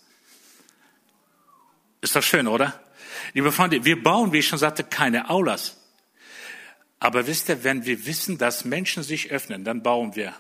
Ist 2.02 2.16
das 2.16 2.26
schön, 2.26 2.48
oder? 2.48 2.80
Liebe 3.34 3.52
Freunde, 3.52 3.84
wir 3.84 4.02
bauen, 4.02 4.32
wie 4.32 4.40
ich 4.40 4.48
schon 4.48 4.60
sagte, 4.60 4.84
keine 4.84 5.30
Aulas. 5.30 5.78
Aber 7.00 7.28
wisst 7.28 7.50
ihr, 7.50 7.64
wenn 7.64 7.86
wir 7.86 8.06
wissen, 8.06 8.38
dass 8.38 8.66
Menschen 8.66 9.04
sich 9.04 9.32
öffnen, 9.32 9.64
dann 9.64 9.84
bauen 9.84 10.16
wir 10.16 10.34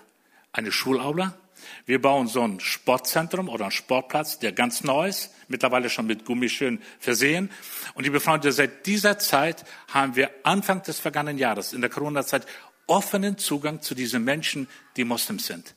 eine 0.51 0.71
Schulaula, 0.71 1.37
wir 1.85 2.01
bauen 2.01 2.27
so 2.27 2.41
ein 2.41 2.59
Sportzentrum 2.59 3.49
oder 3.49 3.65
einen 3.65 3.71
Sportplatz, 3.71 4.39
der 4.39 4.51
ganz 4.51 4.83
neu 4.83 5.07
ist, 5.07 5.31
mittlerweile 5.47 5.89
schon 5.89 6.05
mit 6.05 6.25
Gummi 6.25 6.49
schön 6.49 6.81
versehen. 6.99 7.49
Und 7.93 8.03
liebe 8.03 8.19
Freunde, 8.19 8.51
seit 8.51 8.85
dieser 8.85 9.19
Zeit 9.19 9.65
haben 9.87 10.15
wir 10.15 10.29
Anfang 10.43 10.83
des 10.83 10.99
vergangenen 10.99 11.37
Jahres, 11.37 11.73
in 11.73 11.81
der 11.81 11.89
Corona-Zeit, 11.89 12.45
offenen 12.87 13.37
Zugang 13.37 13.81
zu 13.81 13.95
diesen 13.95 14.23
Menschen, 14.23 14.67
die 14.95 15.03
Moslems 15.03 15.45
sind. 15.45 15.75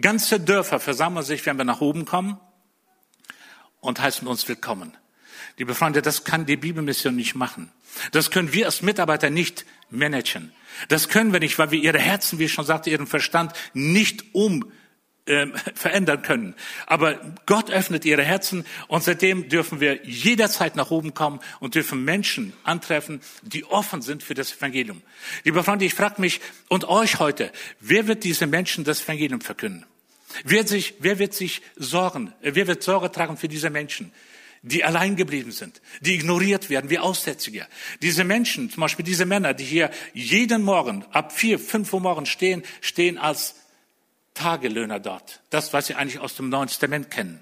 Ganze 0.00 0.40
Dörfer 0.40 0.80
versammeln 0.80 1.24
sich, 1.24 1.44
wenn 1.46 1.56
wir 1.56 1.64
nach 1.64 1.80
oben 1.80 2.04
kommen 2.04 2.38
und 3.80 4.00
heißen 4.00 4.26
uns 4.26 4.46
willkommen. 4.48 4.96
Liebe 5.56 5.74
Freunde, 5.74 6.02
das 6.02 6.24
kann 6.24 6.46
die 6.46 6.56
Bibelmission 6.56 7.14
nicht 7.14 7.34
machen. 7.34 7.70
Das 8.12 8.30
können 8.30 8.52
wir 8.52 8.66
als 8.66 8.82
Mitarbeiter 8.82 9.30
nicht 9.30 9.64
managen. 9.90 10.52
Das 10.88 11.08
können 11.08 11.32
wir 11.32 11.40
nicht, 11.40 11.58
weil 11.58 11.70
wir 11.70 11.80
ihre 11.80 11.98
Herzen, 11.98 12.38
wie 12.38 12.44
ich 12.44 12.52
schon 12.52 12.64
sagte, 12.64 12.90
ihren 12.90 13.06
Verstand 13.06 13.52
nicht 13.74 14.34
um 14.34 14.70
äh, 15.30 15.46
verändern 15.74 16.22
können. 16.22 16.54
Aber 16.86 17.20
Gott 17.46 17.70
öffnet 17.70 18.04
ihre 18.04 18.24
Herzen 18.24 18.64
und 18.88 19.04
seitdem 19.04 19.48
dürfen 19.48 19.80
wir 19.80 20.04
jederzeit 20.04 20.76
nach 20.76 20.90
oben 20.90 21.14
kommen 21.14 21.40
und 21.60 21.76
dürfen 21.76 22.04
Menschen 22.04 22.52
antreffen, 22.64 23.20
die 23.42 23.64
offen 23.64 24.02
sind 24.02 24.22
für 24.22 24.34
das 24.34 24.52
Evangelium. 24.56 25.02
Lieber 25.44 25.62
Freunde, 25.62 25.84
ich 25.84 25.94
frage 25.94 26.20
mich 26.20 26.40
und 26.68 26.84
euch 26.86 27.20
heute, 27.20 27.52
wer 27.78 28.08
wird 28.08 28.24
diese 28.24 28.46
Menschen 28.46 28.84
das 28.84 29.04
Evangelium 29.04 29.40
verkünden? 29.40 29.86
Wer, 30.44 30.66
sich, 30.66 30.94
wer 30.98 31.18
wird 31.18 31.34
sich 31.34 31.62
sorgen, 31.76 32.32
äh, 32.42 32.52
wer 32.54 32.66
wird 32.66 32.82
Sorge 32.82 33.10
tragen 33.10 33.36
für 33.36 33.48
diese 33.48 33.70
Menschen? 33.70 34.12
die 34.62 34.84
allein 34.84 35.16
geblieben 35.16 35.52
sind, 35.52 35.80
die 36.02 36.16
ignoriert 36.16 36.68
werden 36.68 36.90
wie 36.90 36.98
Aussätzige. 36.98 37.66
Diese 38.02 38.24
Menschen, 38.24 38.68
zum 38.68 38.82
Beispiel 38.82 39.06
diese 39.06 39.24
Männer, 39.24 39.54
die 39.54 39.64
hier 39.64 39.90
jeden 40.12 40.62
Morgen 40.62 41.02
ab 41.12 41.32
vier, 41.32 41.58
fünf 41.58 41.90
Uhr 41.94 42.00
morgens 42.00 42.28
stehen, 42.28 42.62
stehen 42.82 43.16
als 43.16 43.54
Tagelöhner 44.40 45.00
dort. 45.00 45.42
Das, 45.50 45.72
was 45.74 45.86
Sie 45.86 45.94
eigentlich 45.94 46.18
aus 46.18 46.34
dem 46.34 46.48
Neuen 46.48 46.68
Testament 46.68 47.10
kennen. 47.10 47.40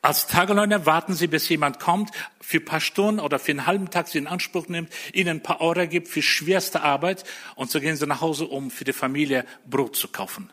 Als 0.00 0.28
Tagelöhner 0.28 0.86
warten 0.86 1.14
Sie, 1.14 1.26
bis 1.26 1.48
jemand 1.48 1.80
kommt, 1.80 2.10
für 2.40 2.58
ein 2.58 2.64
paar 2.64 2.80
Stunden 2.80 3.18
oder 3.18 3.40
für 3.40 3.50
einen 3.50 3.66
halben 3.66 3.90
Tag 3.90 4.06
Sie 4.06 4.18
in 4.18 4.28
Anspruch 4.28 4.68
nimmt, 4.68 4.92
Ihnen 5.12 5.38
ein 5.38 5.42
paar 5.42 5.60
Euro 5.60 5.88
gibt 5.88 6.06
für 6.06 6.22
schwerste 6.22 6.82
Arbeit 6.82 7.24
und 7.56 7.68
so 7.68 7.80
gehen 7.80 7.96
Sie 7.96 8.06
nach 8.06 8.20
Hause, 8.20 8.46
um 8.46 8.70
für 8.70 8.84
die 8.84 8.92
Familie 8.92 9.44
Brot 9.68 9.96
zu 9.96 10.06
kaufen. 10.06 10.50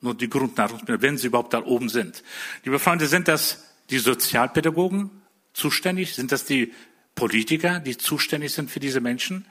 Nur 0.00 0.16
die 0.16 0.28
Grundnahrungsmittel, 0.28 1.00
wenn 1.00 1.16
Sie 1.16 1.28
überhaupt 1.28 1.52
da 1.52 1.62
oben 1.64 1.88
sind. 1.88 2.24
Liebe 2.64 2.80
Freunde, 2.80 3.06
sind 3.06 3.28
das 3.28 3.64
die 3.90 3.98
Sozialpädagogen 3.98 5.10
zuständig? 5.52 6.14
Sind 6.14 6.32
das 6.32 6.44
die 6.44 6.72
Politiker, 7.14 7.78
die 7.78 7.96
zuständig 7.96 8.52
sind 8.52 8.72
für 8.72 8.80
diese 8.80 9.00
Menschen? 9.00 9.46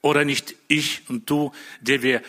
Oder 0.00 0.24
nicht 0.24 0.54
ich 0.68 1.02
und 1.10 1.28
du, 1.28 1.52
der 1.82 2.02
wir 2.02 2.22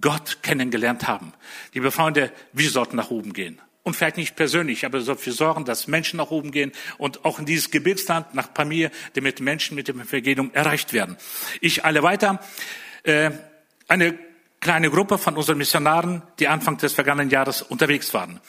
Gott 0.00 0.42
kennengelernt 0.42 1.08
haben. 1.08 1.32
Liebe 1.72 1.90
Freunde, 1.90 2.32
wir 2.52 2.70
sollten 2.70 2.96
nach 2.96 3.10
oben 3.10 3.32
gehen. 3.32 3.60
Und 3.82 3.94
vielleicht 3.94 4.18
nicht 4.18 4.36
persönlich, 4.36 4.84
aber 4.84 5.00
dafür 5.00 5.32
sorgen, 5.32 5.64
dass 5.64 5.86
Menschen 5.86 6.18
nach 6.18 6.30
oben 6.30 6.50
gehen 6.50 6.72
und 6.98 7.24
auch 7.24 7.38
in 7.38 7.46
dieses 7.46 7.70
Gebetsland 7.70 8.34
nach 8.34 8.52
Pamir, 8.52 8.90
damit 9.14 9.40
Menschen 9.40 9.76
mit 9.76 9.88
dem 9.88 10.00
Evangelium 10.00 10.50
erreicht 10.52 10.92
werden. 10.92 11.16
Ich 11.62 11.86
alle 11.86 12.02
weiter. 12.02 12.40
Äh, 13.04 13.30
eine 13.86 14.18
kleine 14.60 14.90
Gruppe 14.90 15.16
von 15.16 15.36
unseren 15.36 15.56
Missionaren, 15.56 16.22
die 16.38 16.48
Anfang 16.48 16.76
des 16.76 16.92
vergangenen 16.92 17.30
Jahres 17.30 17.62
unterwegs 17.62 18.12
waren. 18.12 18.40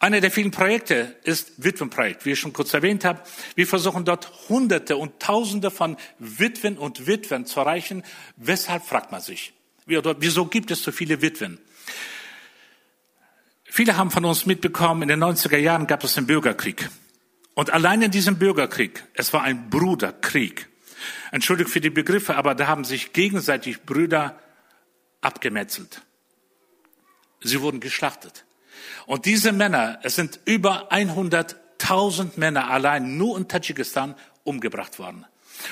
Einer 0.00 0.20
der 0.20 0.32
vielen 0.32 0.50
Projekte 0.50 1.16
ist 1.22 1.62
Witwenprojekt, 1.62 2.26
wie 2.26 2.32
ich 2.32 2.40
schon 2.40 2.52
kurz 2.52 2.74
erwähnt 2.74 3.04
habe. 3.04 3.20
Wir 3.54 3.66
versuchen 3.66 4.04
dort 4.04 4.48
Hunderte 4.48 4.96
und 4.96 5.20
Tausende 5.20 5.70
von 5.70 5.96
Witwen 6.18 6.78
und 6.78 7.06
Witwen 7.06 7.46
zu 7.46 7.60
erreichen. 7.60 8.02
Weshalb 8.36 8.84
fragt 8.84 9.12
man 9.12 9.20
sich? 9.20 9.54
Wieso 9.86 10.46
gibt 10.46 10.70
es 10.70 10.82
so 10.82 10.92
viele 10.92 11.20
Witwen? 11.20 11.58
Viele 13.64 13.96
haben 13.96 14.10
von 14.10 14.24
uns 14.24 14.46
mitbekommen, 14.46 15.02
in 15.02 15.08
den 15.08 15.22
90er 15.22 15.58
Jahren 15.58 15.86
gab 15.86 16.04
es 16.04 16.16
einen 16.16 16.26
Bürgerkrieg. 16.26 16.88
Und 17.54 17.70
allein 17.70 18.02
in 18.02 18.10
diesem 18.10 18.38
Bürgerkrieg, 18.38 19.04
es 19.14 19.32
war 19.32 19.42
ein 19.42 19.68
Bruderkrieg. 19.68 20.68
Entschuldigt 21.32 21.70
für 21.70 21.80
die 21.80 21.90
Begriffe, 21.90 22.36
aber 22.36 22.54
da 22.54 22.66
haben 22.66 22.84
sich 22.84 23.12
gegenseitig 23.12 23.82
Brüder 23.82 24.38
abgemetzelt. 25.20 26.02
Sie 27.40 27.60
wurden 27.60 27.80
geschlachtet. 27.80 28.44
Und 29.06 29.26
diese 29.26 29.52
Männer, 29.52 29.98
es 30.02 30.16
sind 30.16 30.40
über 30.44 30.92
100.000 30.92 32.32
Männer 32.36 32.70
allein 32.70 33.16
nur 33.16 33.36
in 33.36 33.48
Tadschikistan 33.48 34.14
umgebracht 34.44 34.98
worden. 34.98 35.26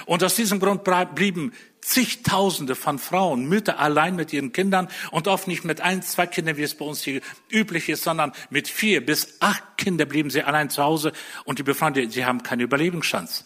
Und 0.07 0.23
aus 0.25 0.35
diesem 0.35 0.61
Grund 0.61 0.85
blieben 1.15 1.53
zigtausende 1.81 2.75
von 2.77 2.99
Frauen, 2.99 3.47
Mütter 3.49 3.79
allein 3.79 4.15
mit 4.15 4.33
ihren 4.33 4.53
Kindern 4.53 4.89
und 5.11 5.27
oft 5.29 5.49
nicht 5.49 5.65
mit 5.65 5.81
ein, 5.81 6.03
zwei 6.03 6.27
Kindern, 6.27 6.57
wie 6.57 6.63
es 6.63 6.77
bei 6.77 6.85
uns 6.85 7.03
hier 7.03 7.21
üblich 7.51 7.89
ist, 7.89 8.05
sondern 8.05 8.33
mit 8.51 8.69
vier 8.69 9.05
bis 9.05 9.37
acht 9.41 9.77
Kindern 9.77 10.09
blieben 10.09 10.31
sie 10.31 10.43
allein 10.43 10.71
zu 10.71 10.83
Hause 10.83 11.13
und 11.45 11.59
die 11.59 11.65
befanden, 11.65 12.09
sie 12.11 12.25
haben 12.25 12.43
keine 12.45 12.63
Überlebenschance. 12.63 13.45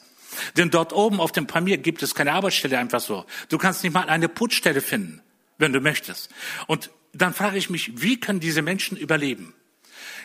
Denn 0.57 0.70
dort 0.70 0.92
oben 0.92 1.18
auf 1.18 1.33
dem 1.33 1.46
Pamir 1.46 1.79
gibt 1.79 2.03
es 2.03 2.14
keine 2.14 2.33
Arbeitsstelle 2.33 2.79
einfach 2.79 3.01
so. 3.01 3.25
Du 3.49 3.57
kannst 3.57 3.83
nicht 3.83 3.94
mal 3.94 4.09
eine 4.09 4.29
Putzstelle 4.29 4.83
finden, 4.83 5.22
wenn 5.57 5.72
du 5.72 5.81
möchtest. 5.81 6.31
Und 6.66 6.90
dann 7.14 7.33
frage 7.33 7.57
ich 7.57 7.70
mich, 7.70 8.03
wie 8.03 8.20
können 8.20 8.40
diese 8.40 8.61
Menschen 8.61 8.99
überleben? 8.99 9.55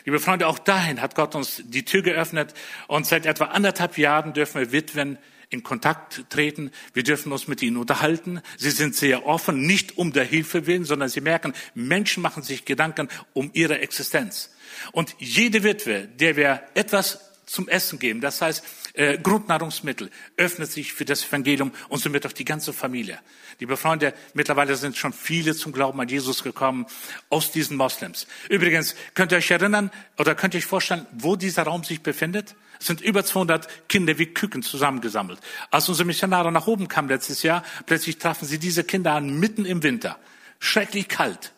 Liebe 0.04 0.20
Freunde, 0.20 0.48
auch 0.48 0.58
dahin 0.58 1.00
hat 1.00 1.14
Gott 1.14 1.34
uns 1.34 1.62
die 1.64 1.84
Tür 1.84 2.02
geöffnet 2.02 2.52
und 2.88 3.06
seit 3.06 3.24
etwa 3.24 3.46
anderthalb 3.46 3.96
Jahren 3.96 4.34
dürfen 4.34 4.60
wir 4.60 4.72
Witwen 4.72 5.16
in 5.52 5.62
Kontakt 5.62 6.24
treten. 6.30 6.70
Wir 6.94 7.02
dürfen 7.02 7.30
uns 7.30 7.46
mit 7.46 7.62
ihnen 7.62 7.76
unterhalten. 7.76 8.40
Sie 8.56 8.70
sind 8.70 8.96
sehr 8.96 9.26
offen, 9.26 9.66
nicht 9.66 9.98
um 9.98 10.12
der 10.12 10.24
Hilfe 10.24 10.66
willen, 10.66 10.84
sondern 10.84 11.08
sie 11.08 11.20
merken, 11.20 11.52
Menschen 11.74 12.22
machen 12.22 12.42
sich 12.42 12.64
Gedanken 12.64 13.08
um 13.34 13.50
ihre 13.52 13.78
Existenz. 13.80 14.50
Und 14.92 15.14
jede 15.18 15.62
Witwe, 15.62 16.08
der 16.08 16.36
wir 16.36 16.62
etwas 16.74 17.20
zum 17.44 17.68
Essen 17.68 17.98
geben, 17.98 18.22
das 18.22 18.40
heißt 18.40 18.64
äh, 18.94 19.18
Grundnahrungsmittel, 19.18 20.10
öffnet 20.38 20.72
sich 20.72 20.94
für 20.94 21.04
das 21.04 21.26
Evangelium 21.26 21.72
und 21.88 22.00
somit 22.00 22.26
auch 22.26 22.32
die 22.32 22.46
ganze 22.46 22.72
Familie. 22.72 23.18
Liebe 23.58 23.76
Freunde, 23.76 24.14
mittlerweile 24.32 24.74
sind 24.76 24.96
schon 24.96 25.12
viele 25.12 25.54
zum 25.54 25.72
Glauben 25.72 26.00
an 26.00 26.08
Jesus 26.08 26.42
gekommen 26.42 26.86
aus 27.28 27.52
diesen 27.52 27.76
Moslems. 27.76 28.26
Übrigens, 28.48 28.94
könnt 29.14 29.32
ihr 29.32 29.38
euch 29.38 29.50
erinnern 29.50 29.90
oder 30.18 30.34
könnt 30.34 30.54
ihr 30.54 30.58
euch 30.58 30.66
vorstellen, 30.66 31.06
wo 31.12 31.36
dieser 31.36 31.64
Raum 31.64 31.84
sich 31.84 32.00
befindet? 32.00 32.54
Es 32.82 32.88
sind 32.88 33.00
über 33.00 33.24
200 33.24 33.88
Kinder 33.88 34.18
wie 34.18 34.26
Küken 34.26 34.64
zusammengesammelt. 34.64 35.38
Als 35.70 35.88
unsere 35.88 36.04
Missionare 36.04 36.50
nach 36.50 36.66
oben 36.66 36.88
kamen 36.88 37.08
letztes 37.08 37.44
Jahr, 37.44 37.62
plötzlich 37.86 38.18
trafen 38.18 38.44
sie 38.44 38.58
diese 38.58 38.82
Kinder 38.82 39.12
an, 39.12 39.38
mitten 39.38 39.64
im 39.64 39.84
Winter. 39.84 40.18
Schrecklich 40.58 41.06
kalt. 41.08 41.52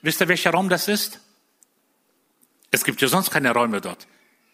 Wisst 0.00 0.22
ihr, 0.22 0.28
welcher 0.28 0.52
Raum 0.52 0.70
das 0.70 0.88
ist? 0.88 1.20
Es 2.70 2.84
gibt 2.84 3.02
ja 3.02 3.08
sonst 3.08 3.32
keine 3.32 3.52
Räume 3.52 3.82
dort. 3.82 4.06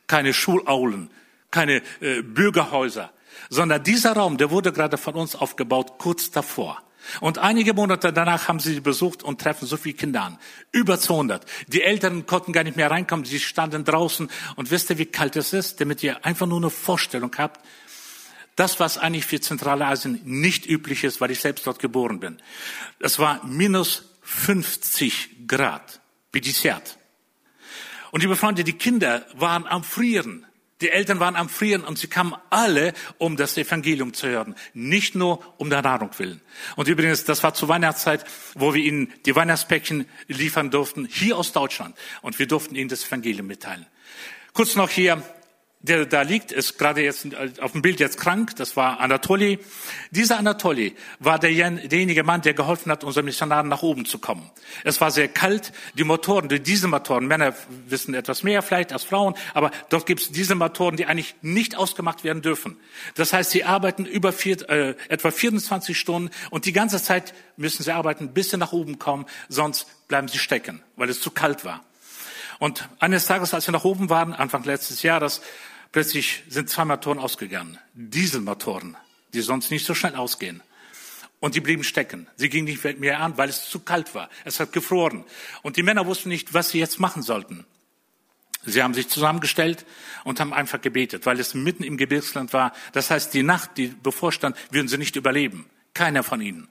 Keine 0.08 0.34
Schulaulen, 0.34 1.08
keine 1.52 1.82
äh, 2.00 2.22
Bürgerhäuser. 2.22 3.12
sondern 3.48 3.84
dieser 3.84 4.14
Raum, 4.14 4.38
der 4.38 4.50
wurde 4.50 4.72
gerade 4.72 4.98
von 4.98 5.14
uns 5.14 5.36
aufgebaut, 5.36 5.98
kurz 5.98 6.32
davor. 6.32 6.82
Und 7.20 7.38
einige 7.38 7.74
Monate 7.74 8.12
danach 8.12 8.48
haben 8.48 8.60
sie 8.60 8.80
besucht 8.80 9.22
und 9.22 9.40
treffen 9.40 9.66
so 9.66 9.76
viele 9.76 9.96
Kinder 9.96 10.22
an. 10.22 10.38
Über 10.72 10.98
200. 10.98 11.44
Die 11.66 11.82
Eltern 11.82 12.26
konnten 12.26 12.52
gar 12.52 12.64
nicht 12.64 12.76
mehr 12.76 12.90
reinkommen. 12.90 13.24
Sie 13.24 13.40
standen 13.40 13.84
draußen. 13.84 14.30
Und 14.56 14.70
wisst 14.70 14.90
ihr, 14.90 14.98
wie 14.98 15.06
kalt 15.06 15.36
es 15.36 15.52
ist? 15.52 15.80
Damit 15.80 16.02
ihr 16.02 16.24
einfach 16.24 16.46
nur 16.46 16.58
eine 16.58 16.70
Vorstellung 16.70 17.34
habt. 17.38 17.60
Das, 18.56 18.80
was 18.80 18.98
eigentlich 18.98 19.24
für 19.24 19.40
Zentralasien 19.40 20.20
nicht 20.24 20.66
üblich 20.66 21.04
ist, 21.04 21.20
weil 21.20 21.30
ich 21.30 21.40
selbst 21.40 21.66
dort 21.66 21.78
geboren 21.78 22.20
bin. 22.20 22.38
Es 22.98 23.18
war 23.18 23.44
minus 23.46 24.10
50 24.22 25.46
Grad. 25.46 26.00
Bidisiat. 26.32 26.98
Und 28.12 28.22
liebe 28.22 28.36
Freunde, 28.36 28.64
die 28.64 28.72
Kinder 28.72 29.26
waren 29.34 29.66
am 29.66 29.84
Frieren. 29.84 30.46
Die 30.80 30.90
Eltern 30.90 31.20
waren 31.20 31.36
am 31.36 31.48
Frieren 31.48 31.84
und 31.84 31.98
sie 31.98 32.06
kamen 32.06 32.34
alle, 32.48 32.94
um 33.18 33.36
das 33.36 33.56
Evangelium 33.56 34.14
zu 34.14 34.28
hören. 34.28 34.54
Nicht 34.72 35.14
nur 35.14 35.42
um 35.58 35.70
der 35.70 35.82
Nahrung 35.82 36.10
willen. 36.18 36.40
Und 36.76 36.88
übrigens, 36.88 37.24
das 37.24 37.42
war 37.42 37.54
zur 37.54 37.68
Weihnachtszeit, 37.68 38.24
wo 38.54 38.74
wir 38.74 38.82
ihnen 38.82 39.12
die 39.26 39.36
Weihnachtspäckchen 39.36 40.06
liefern 40.28 40.70
durften, 40.70 41.06
hier 41.06 41.36
aus 41.36 41.52
Deutschland. 41.52 41.96
Und 42.22 42.38
wir 42.38 42.46
durften 42.46 42.74
ihnen 42.74 42.88
das 42.88 43.06
Evangelium 43.06 43.46
mitteilen. 43.46 43.86
Kurz 44.52 44.74
noch 44.74 44.90
hier 44.90 45.22
der 45.82 46.04
da 46.04 46.22
liegt, 46.22 46.52
ist 46.52 46.78
gerade 46.78 47.02
jetzt 47.02 47.26
auf 47.60 47.72
dem 47.72 47.80
Bild 47.80 48.00
jetzt 48.00 48.20
krank, 48.20 48.54
das 48.56 48.76
war 48.76 49.00
Anatoli. 49.00 49.58
Dieser 50.10 50.38
Anatoli 50.38 50.94
war 51.20 51.38
der, 51.38 51.70
derjenige 51.70 52.22
Mann, 52.22 52.42
der 52.42 52.52
geholfen 52.52 52.92
hat, 52.92 53.02
unseren 53.02 53.24
Missionaren 53.24 53.68
nach 53.68 53.82
oben 53.82 54.04
zu 54.04 54.18
kommen. 54.18 54.50
Es 54.84 55.00
war 55.00 55.10
sehr 55.10 55.28
kalt, 55.28 55.72
die 55.94 56.04
Motoren, 56.04 56.48
diese 56.48 56.86
Motoren, 56.86 57.26
Männer 57.26 57.54
wissen 57.86 58.12
etwas 58.12 58.42
mehr 58.42 58.60
vielleicht 58.60 58.92
als 58.92 59.04
Frauen, 59.04 59.34
aber 59.54 59.70
dort 59.88 60.04
gibt 60.04 60.20
es 60.20 60.32
diese 60.32 60.54
Motoren, 60.54 60.96
die 60.96 61.06
eigentlich 61.06 61.34
nicht 61.40 61.76
ausgemacht 61.76 62.24
werden 62.24 62.42
dürfen. 62.42 62.76
Das 63.14 63.32
heißt, 63.32 63.50
sie 63.50 63.64
arbeiten 63.64 64.04
über 64.04 64.32
vier, 64.32 64.68
äh, 64.68 64.94
etwa 65.08 65.30
24 65.30 65.98
Stunden 65.98 66.30
und 66.50 66.66
die 66.66 66.74
ganze 66.74 67.02
Zeit 67.02 67.32
müssen 67.56 67.82
sie 67.82 67.92
arbeiten, 67.92 68.34
bis 68.34 68.50
sie 68.50 68.58
nach 68.58 68.72
oben 68.72 68.98
kommen, 68.98 69.24
sonst 69.48 69.86
bleiben 70.08 70.28
sie 70.28 70.38
stecken, 70.38 70.82
weil 70.96 71.08
es 71.08 71.22
zu 71.22 71.30
kalt 71.30 71.64
war. 71.64 71.82
Und 72.58 72.90
eines 72.98 73.24
Tages, 73.24 73.54
als 73.54 73.66
wir 73.66 73.72
nach 73.72 73.84
oben 73.84 74.10
waren, 74.10 74.34
Anfang 74.34 74.64
letztes 74.64 75.02
Jahres, 75.02 75.40
Plötzlich 75.92 76.44
sind 76.48 76.70
zwei 76.70 76.84
Motoren 76.84 77.18
ausgegangen. 77.18 77.78
Dieselmotoren, 77.94 78.96
die 79.34 79.40
sonst 79.40 79.70
nicht 79.70 79.84
so 79.84 79.94
schnell 79.94 80.14
ausgehen. 80.14 80.62
Und 81.40 81.54
die 81.54 81.60
blieben 81.60 81.84
stecken. 81.84 82.28
Sie 82.36 82.48
gingen 82.48 82.66
nicht 82.66 83.00
mehr 83.00 83.20
an, 83.20 83.36
weil 83.38 83.48
es 83.48 83.68
zu 83.68 83.80
kalt 83.80 84.14
war. 84.14 84.28
Es 84.44 84.60
hat 84.60 84.72
gefroren. 84.72 85.24
Und 85.62 85.76
die 85.76 85.82
Männer 85.82 86.06
wussten 86.06 86.28
nicht, 86.28 86.54
was 86.54 86.70
sie 86.70 86.78
jetzt 86.78 87.00
machen 87.00 87.22
sollten. 87.22 87.66
Sie 88.62 88.82
haben 88.82 88.92
sich 88.92 89.08
zusammengestellt 89.08 89.86
und 90.22 90.38
haben 90.38 90.52
einfach 90.52 90.82
gebetet, 90.82 91.24
weil 91.24 91.40
es 91.40 91.54
mitten 91.54 91.82
im 91.82 91.96
Gebirgsland 91.96 92.52
war. 92.52 92.72
Das 92.92 93.10
heißt, 93.10 93.32
die 93.32 93.42
Nacht, 93.42 93.78
die 93.78 93.88
bevorstand, 93.88 94.56
würden 94.70 94.86
sie 94.86 94.98
nicht 94.98 95.16
überleben. 95.16 95.68
Keiner 95.94 96.22
von 96.22 96.42
ihnen. 96.42 96.68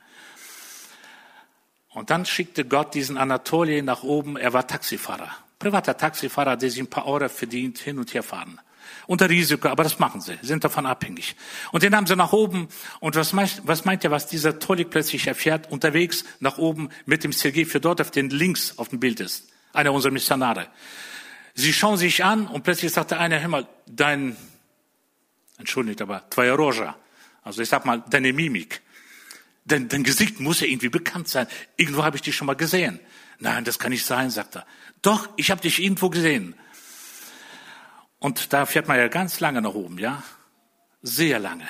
Und 1.90 2.12
dann 2.12 2.26
schickte 2.26 2.64
Gott 2.64 2.94
diesen 2.94 3.18
Anatolien 3.18 3.86
nach 3.86 4.04
oben. 4.04 4.38
Er 4.38 4.54
war 4.54 4.68
Taxifahrer. 4.68 5.36
Privater 5.58 5.98
Taxifahrer, 5.98 6.56
der 6.56 6.70
sich 6.70 6.80
ein 6.80 6.88
paar 6.88 7.08
Euro 7.08 7.28
verdient, 7.28 7.80
hin 7.80 7.98
und 7.98 8.14
her 8.14 8.24
fahren 8.24 8.62
unter 9.10 9.28
Risiko, 9.28 9.70
aber 9.70 9.82
das 9.82 9.98
machen 9.98 10.22
sie, 10.22 10.38
sind 10.44 10.64
davon 10.64 10.86
abhängig. 10.86 11.36
Und 11.72 11.82
den 11.82 11.96
haben 11.96 12.06
sie 12.06 12.16
nach 12.16 12.32
oben. 12.32 12.68
Und 13.00 13.16
was, 13.16 13.34
meint, 13.34 13.60
was 13.66 13.84
meint 13.84 14.04
ihr, 14.04 14.12
was 14.12 14.28
dieser 14.28 14.60
Tolik 14.60 14.92
plötzlich 14.92 15.26
erfährt, 15.26 15.72
unterwegs 15.72 16.26
nach 16.40 16.60
oben 16.60 16.90
mit 17.08 17.24
dem 17.24 17.34
Sergei 17.34 17.66
Fedotov, 17.66 18.12
den 18.12 18.30
links 18.30 18.78
auf 18.78 18.90
dem 18.90 19.00
Bild 19.00 19.20
ist, 19.20 19.48
einer 19.74 19.94
unserer 19.94 20.12
Missionare. 20.12 20.68
Sie 21.56 21.74
schauen 21.74 21.98
sich 21.98 22.24
an 22.24 22.46
und 22.46 22.64
plötzlich 22.64 22.92
sagt 22.92 23.10
der 23.10 23.20
eine, 23.20 23.42
hör 23.42 23.48
mal, 23.50 23.68
dein, 23.88 24.38
entschuldigt, 25.58 26.04
aber 26.04 26.30
twoja 26.30 26.54
Roja, 26.54 26.96
also 27.42 27.64
ich 27.64 27.70
sag 27.70 27.86
mal, 27.86 28.04
deine 28.12 28.32
Mimik, 28.32 28.84
dein, 29.66 29.90
dein 29.90 30.04
Gesicht 30.04 30.40
muss 30.40 30.60
ja 30.60 30.68
irgendwie 30.68 30.90
bekannt 30.90 31.28
sein. 31.28 31.48
Irgendwo 31.78 32.04
habe 32.04 32.18
ich 32.18 32.22
dich 32.22 32.36
schon 32.36 32.46
mal 32.46 32.56
gesehen. 32.56 33.00
Nein, 33.40 33.64
das 33.64 33.80
kann 33.80 33.90
nicht 33.90 34.06
sein, 34.06 34.30
sagt 34.30 34.58
er. 34.58 34.68
Doch, 35.02 35.30
ich 35.36 35.50
habe 35.50 35.62
dich 35.62 35.82
irgendwo 35.82 36.12
gesehen. 36.12 36.54
Und 38.20 38.54
da 38.54 38.66
fährt 38.66 38.88
man 38.88 38.98
ja 38.98 39.08
ganz 39.08 39.40
lange 39.40 39.62
nach 39.62 39.74
oben, 39.74 39.98
ja? 39.98 40.24
Sehr 41.02 41.40
lange. 41.40 41.68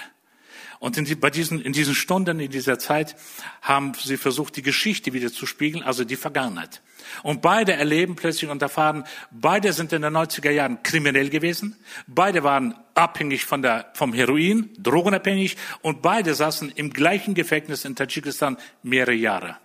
Und 0.80 0.98
in, 0.98 1.04
die, 1.04 1.16
bei 1.16 1.30
diesen, 1.30 1.62
in 1.62 1.74
diesen 1.74 1.94
Stunden, 1.94 2.40
in 2.40 2.50
dieser 2.50 2.80
Zeit, 2.80 3.16
haben 3.62 3.94
sie 3.96 4.16
versucht, 4.16 4.56
die 4.56 4.62
Geschichte 4.62 5.12
wieder 5.12 5.32
zu 5.32 5.46
spiegeln, 5.46 5.84
also 5.84 6.06
die 6.06 6.16
Vergangenheit. 6.16 6.82
Und 7.22 7.42
beide 7.42 7.74
erleben 7.74 8.16
plötzlich 8.16 8.50
und 8.50 8.62
erfahren, 8.62 9.04
beide 9.30 9.74
sind 9.74 9.92
in 9.92 10.02
den 10.02 10.16
90er 10.16 10.52
Jahren 10.52 10.82
kriminell 10.82 11.30
gewesen, 11.30 11.76
beide 12.08 12.44
waren 12.44 12.76
abhängig 12.96 13.46
von 13.46 13.62
der, 13.62 13.92
vom 13.94 14.14
Heroin, 14.14 14.70
drogenabhängig, 14.78 15.58
und 15.82 16.02
beide 16.02 16.34
saßen 16.34 16.72
im 16.72 16.92
gleichen 16.92 17.34
Gefängnis 17.34 17.84
in 17.84 17.96
Tadschikistan 17.96 18.58
mehrere 18.82 19.14
Jahre. 19.14 19.58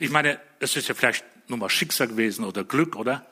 Ich 0.00 0.10
meine, 0.10 0.40
es 0.58 0.76
ist 0.76 0.88
ja 0.88 0.94
vielleicht 0.94 1.24
nur 1.48 1.58
mal 1.58 1.70
Schicksal 1.70 2.08
gewesen 2.08 2.44
oder 2.44 2.64
Glück, 2.64 2.96
oder? 2.96 3.24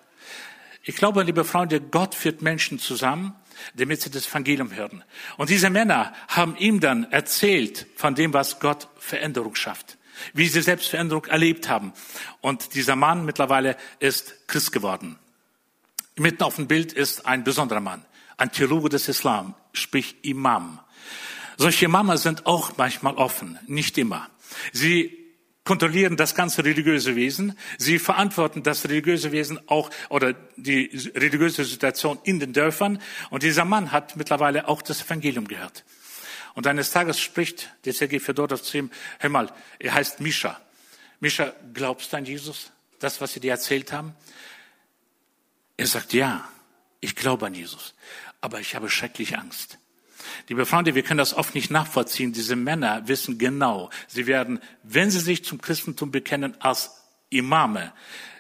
Ich 0.88 0.94
glaube, 0.94 1.24
liebe 1.24 1.44
Freunde, 1.44 1.80
Gott 1.80 2.14
führt 2.14 2.42
Menschen 2.42 2.78
zusammen, 2.78 3.34
damit 3.74 4.02
sie 4.02 4.10
das 4.10 4.28
Evangelium 4.28 4.72
hören. 4.72 5.02
Und 5.36 5.50
diese 5.50 5.68
Männer 5.68 6.12
haben 6.28 6.56
ihm 6.58 6.78
dann 6.78 7.10
erzählt 7.10 7.88
von 7.96 8.14
dem, 8.14 8.32
was 8.32 8.60
Gott 8.60 8.86
Veränderung 8.96 9.56
schafft, 9.56 9.98
wie 10.32 10.46
sie 10.46 10.62
selbst 10.62 10.88
Veränderung 10.88 11.24
erlebt 11.24 11.68
haben. 11.68 11.92
Und 12.40 12.76
dieser 12.76 12.94
Mann 12.94 13.24
mittlerweile 13.24 13.76
ist 13.98 14.46
Christ 14.46 14.70
geworden. 14.70 15.18
Mitten 16.14 16.44
auf 16.44 16.54
dem 16.54 16.68
Bild 16.68 16.92
ist 16.92 17.26
ein 17.26 17.42
besonderer 17.42 17.80
Mann, 17.80 18.04
ein 18.36 18.52
Theologe 18.52 18.88
des 18.88 19.08
Islam, 19.08 19.54
sprich 19.72 20.14
Imam. 20.22 20.78
Solche 21.56 21.88
Mama 21.88 22.16
sind 22.16 22.46
auch 22.46 22.76
manchmal 22.76 23.14
offen, 23.14 23.58
nicht 23.66 23.98
immer. 23.98 24.30
Sie 24.72 25.25
kontrollieren 25.66 26.16
das 26.16 26.34
ganze 26.34 26.64
religiöse 26.64 27.16
Wesen. 27.16 27.58
Sie 27.76 27.98
verantworten 27.98 28.62
das 28.62 28.84
religiöse 28.84 29.32
Wesen 29.32 29.60
auch 29.68 29.90
oder 30.08 30.32
die 30.56 30.86
religiöse 31.14 31.64
Situation 31.64 32.18
in 32.22 32.40
den 32.40 32.54
Dörfern. 32.54 33.02
Und 33.28 33.42
dieser 33.42 33.66
Mann 33.66 33.92
hat 33.92 34.16
mittlerweile 34.16 34.68
auch 34.68 34.80
das 34.80 35.02
Evangelium 35.02 35.46
gehört. 35.46 35.84
Und 36.54 36.66
eines 36.66 36.90
Tages 36.90 37.20
spricht 37.20 37.70
der 37.84 37.92
Sergei 37.92 38.20
Fedorov 38.20 38.62
zu 38.62 38.78
ihm, 38.78 38.90
hör 39.18 39.28
mal, 39.28 39.52
er 39.78 39.92
heißt 39.92 40.20
Mischa. 40.20 40.58
Mischa, 41.20 41.52
glaubst 41.74 42.12
du 42.12 42.16
an 42.16 42.24
Jesus? 42.24 42.72
Das, 43.00 43.20
was 43.20 43.32
sie 43.34 43.40
dir 43.40 43.50
erzählt 43.50 43.92
haben? 43.92 44.14
Er 45.76 45.86
sagt, 45.86 46.14
ja, 46.14 46.48
ich 47.00 47.14
glaube 47.14 47.46
an 47.46 47.54
Jesus, 47.54 47.94
aber 48.40 48.60
ich 48.60 48.74
habe 48.74 48.88
schrecklich 48.88 49.36
Angst. 49.36 49.78
Liebe 50.48 50.66
Freunde, 50.66 50.94
wir 50.94 51.02
können 51.02 51.18
das 51.18 51.34
oft 51.34 51.54
nicht 51.54 51.70
nachvollziehen. 51.70 52.32
Diese 52.32 52.56
Männer 52.56 53.06
wissen 53.08 53.38
genau, 53.38 53.90
sie 54.06 54.26
werden, 54.26 54.60
wenn 54.82 55.10
sie 55.10 55.20
sich 55.20 55.44
zum 55.44 55.60
Christentum 55.60 56.10
bekennen, 56.10 56.60
als 56.60 57.02
Imame, 57.30 57.92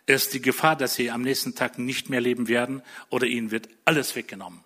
ist 0.06 0.34
die 0.34 0.40
Gefahr, 0.40 0.76
dass 0.76 0.94
sie 0.94 1.10
am 1.10 1.22
nächsten 1.22 1.54
Tag 1.54 1.78
nicht 1.78 2.10
mehr 2.10 2.20
leben 2.20 2.48
werden 2.48 2.82
oder 3.10 3.26
ihnen 3.26 3.50
wird 3.50 3.68
alles 3.84 4.14
weggenommen. 4.14 4.60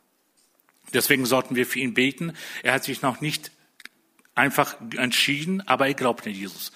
Deswegen 0.93 1.25
sollten 1.25 1.57
wir 1.57 1.67
für 1.67 1.79
ihn 1.79 1.95
beten. 1.95 2.35
Er 2.63 2.75
hat 2.75 2.85
sich 2.85 3.01
noch 3.01 3.21
nicht 3.21 3.53
einfach 4.35 4.77
entschieden, 4.97 5.67
aber 5.67 5.87
er 5.87 5.95
glaubt 5.95 6.27
an 6.27 6.33
Jesus. 6.33 6.73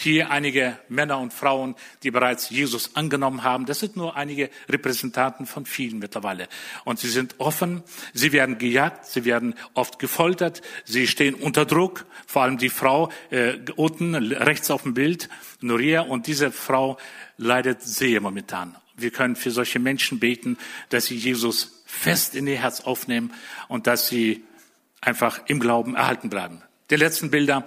Hier 0.00 0.30
einige 0.30 0.78
Männer 0.88 1.18
und 1.18 1.32
Frauen, 1.32 1.74
die 2.04 2.12
bereits 2.12 2.50
Jesus 2.50 2.94
angenommen 2.94 3.42
haben. 3.42 3.66
Das 3.66 3.80
sind 3.80 3.96
nur 3.96 4.14
einige 4.14 4.48
Repräsentanten 4.68 5.44
von 5.44 5.66
vielen 5.66 5.98
mittlerweile. 5.98 6.46
Und 6.84 7.00
sie 7.00 7.08
sind 7.08 7.34
offen, 7.38 7.82
sie 8.14 8.30
werden 8.30 8.58
gejagt, 8.58 9.06
sie 9.06 9.24
werden 9.24 9.56
oft 9.74 9.98
gefoltert, 9.98 10.62
sie 10.84 11.08
stehen 11.08 11.34
unter 11.34 11.64
Druck. 11.64 12.06
Vor 12.28 12.42
allem 12.42 12.58
die 12.58 12.68
Frau 12.68 13.10
äh, 13.30 13.54
unten 13.74 14.14
rechts 14.14 14.70
auf 14.70 14.84
dem 14.84 14.94
Bild, 14.94 15.28
Nuria, 15.60 16.02
und 16.02 16.28
diese 16.28 16.52
Frau 16.52 16.96
leidet 17.36 17.82
sehr 17.82 18.20
momentan. 18.20 18.76
Wir 18.96 19.10
können 19.10 19.34
für 19.34 19.50
solche 19.50 19.80
Menschen 19.80 20.20
beten, 20.20 20.58
dass 20.90 21.06
sie 21.06 21.16
Jesus 21.16 21.82
fest 21.86 22.36
in 22.36 22.46
ihr 22.46 22.58
Herz 22.58 22.82
aufnehmen 22.82 23.32
und 23.66 23.88
dass 23.88 24.06
sie 24.06 24.44
einfach 25.00 25.40
im 25.46 25.58
Glauben 25.58 25.96
erhalten 25.96 26.30
bleiben. 26.30 26.62
Die 26.90 26.96
letzten 26.96 27.32
Bilder 27.32 27.66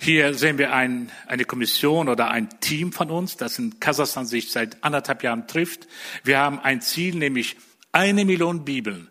hier 0.00 0.34
sehen 0.34 0.58
wir 0.58 0.72
ein, 0.72 1.10
eine 1.26 1.44
Kommission 1.44 2.08
oder 2.08 2.30
ein 2.30 2.60
Team 2.60 2.92
von 2.92 3.10
uns, 3.10 3.36
das 3.36 3.58
in 3.58 3.80
Kasachstan 3.80 4.26
sich 4.26 4.52
seit 4.52 4.82
anderthalb 4.84 5.22
Jahren 5.22 5.48
trifft. 5.48 5.88
Wir 6.22 6.38
haben 6.38 6.60
ein 6.60 6.80
Ziel, 6.80 7.16
nämlich 7.16 7.56
eine 7.92 8.24
Million 8.24 8.64
Bibeln 8.64 9.08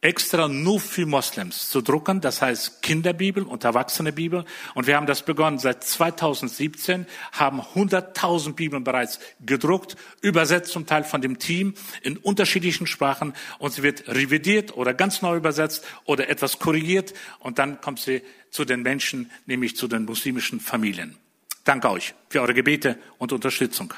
extra 0.00 0.46
nur 0.46 0.78
für 0.78 1.06
Moslems 1.06 1.70
zu 1.70 1.80
drucken, 1.80 2.20
das 2.20 2.42
heißt 2.42 2.82
Kinderbibel 2.82 3.42
und 3.42 3.64
Erwachsenebibel. 3.64 4.44
Und 4.74 4.86
wir 4.86 4.96
haben 4.96 5.06
das 5.06 5.22
begonnen 5.22 5.58
seit 5.58 5.82
2017, 5.84 7.06
haben 7.32 7.60
100.000 7.60 8.52
Bibeln 8.54 8.84
bereits 8.84 9.18
gedruckt, 9.44 9.96
übersetzt 10.20 10.72
zum 10.72 10.86
Teil 10.86 11.04
von 11.04 11.20
dem 11.20 11.38
Team 11.38 11.74
in 12.02 12.16
unterschiedlichen 12.16 12.86
Sprachen 12.86 13.32
und 13.58 13.72
sie 13.72 13.82
wird 13.82 14.08
revidiert 14.08 14.76
oder 14.76 14.94
ganz 14.94 15.22
neu 15.22 15.36
übersetzt 15.36 15.84
oder 16.04 16.28
etwas 16.28 16.58
korrigiert 16.58 17.14
und 17.38 17.58
dann 17.58 17.80
kommt 17.80 18.00
sie 18.00 18.22
zu 18.50 18.64
den 18.64 18.82
Menschen, 18.82 19.30
nämlich 19.46 19.76
zu 19.76 19.88
den 19.88 20.04
muslimischen 20.04 20.60
Familien. 20.60 21.16
Danke 21.64 21.90
euch 21.90 22.14
für 22.28 22.42
eure 22.42 22.54
Gebete 22.54 22.98
und 23.18 23.32
Unterstützung. 23.32 23.92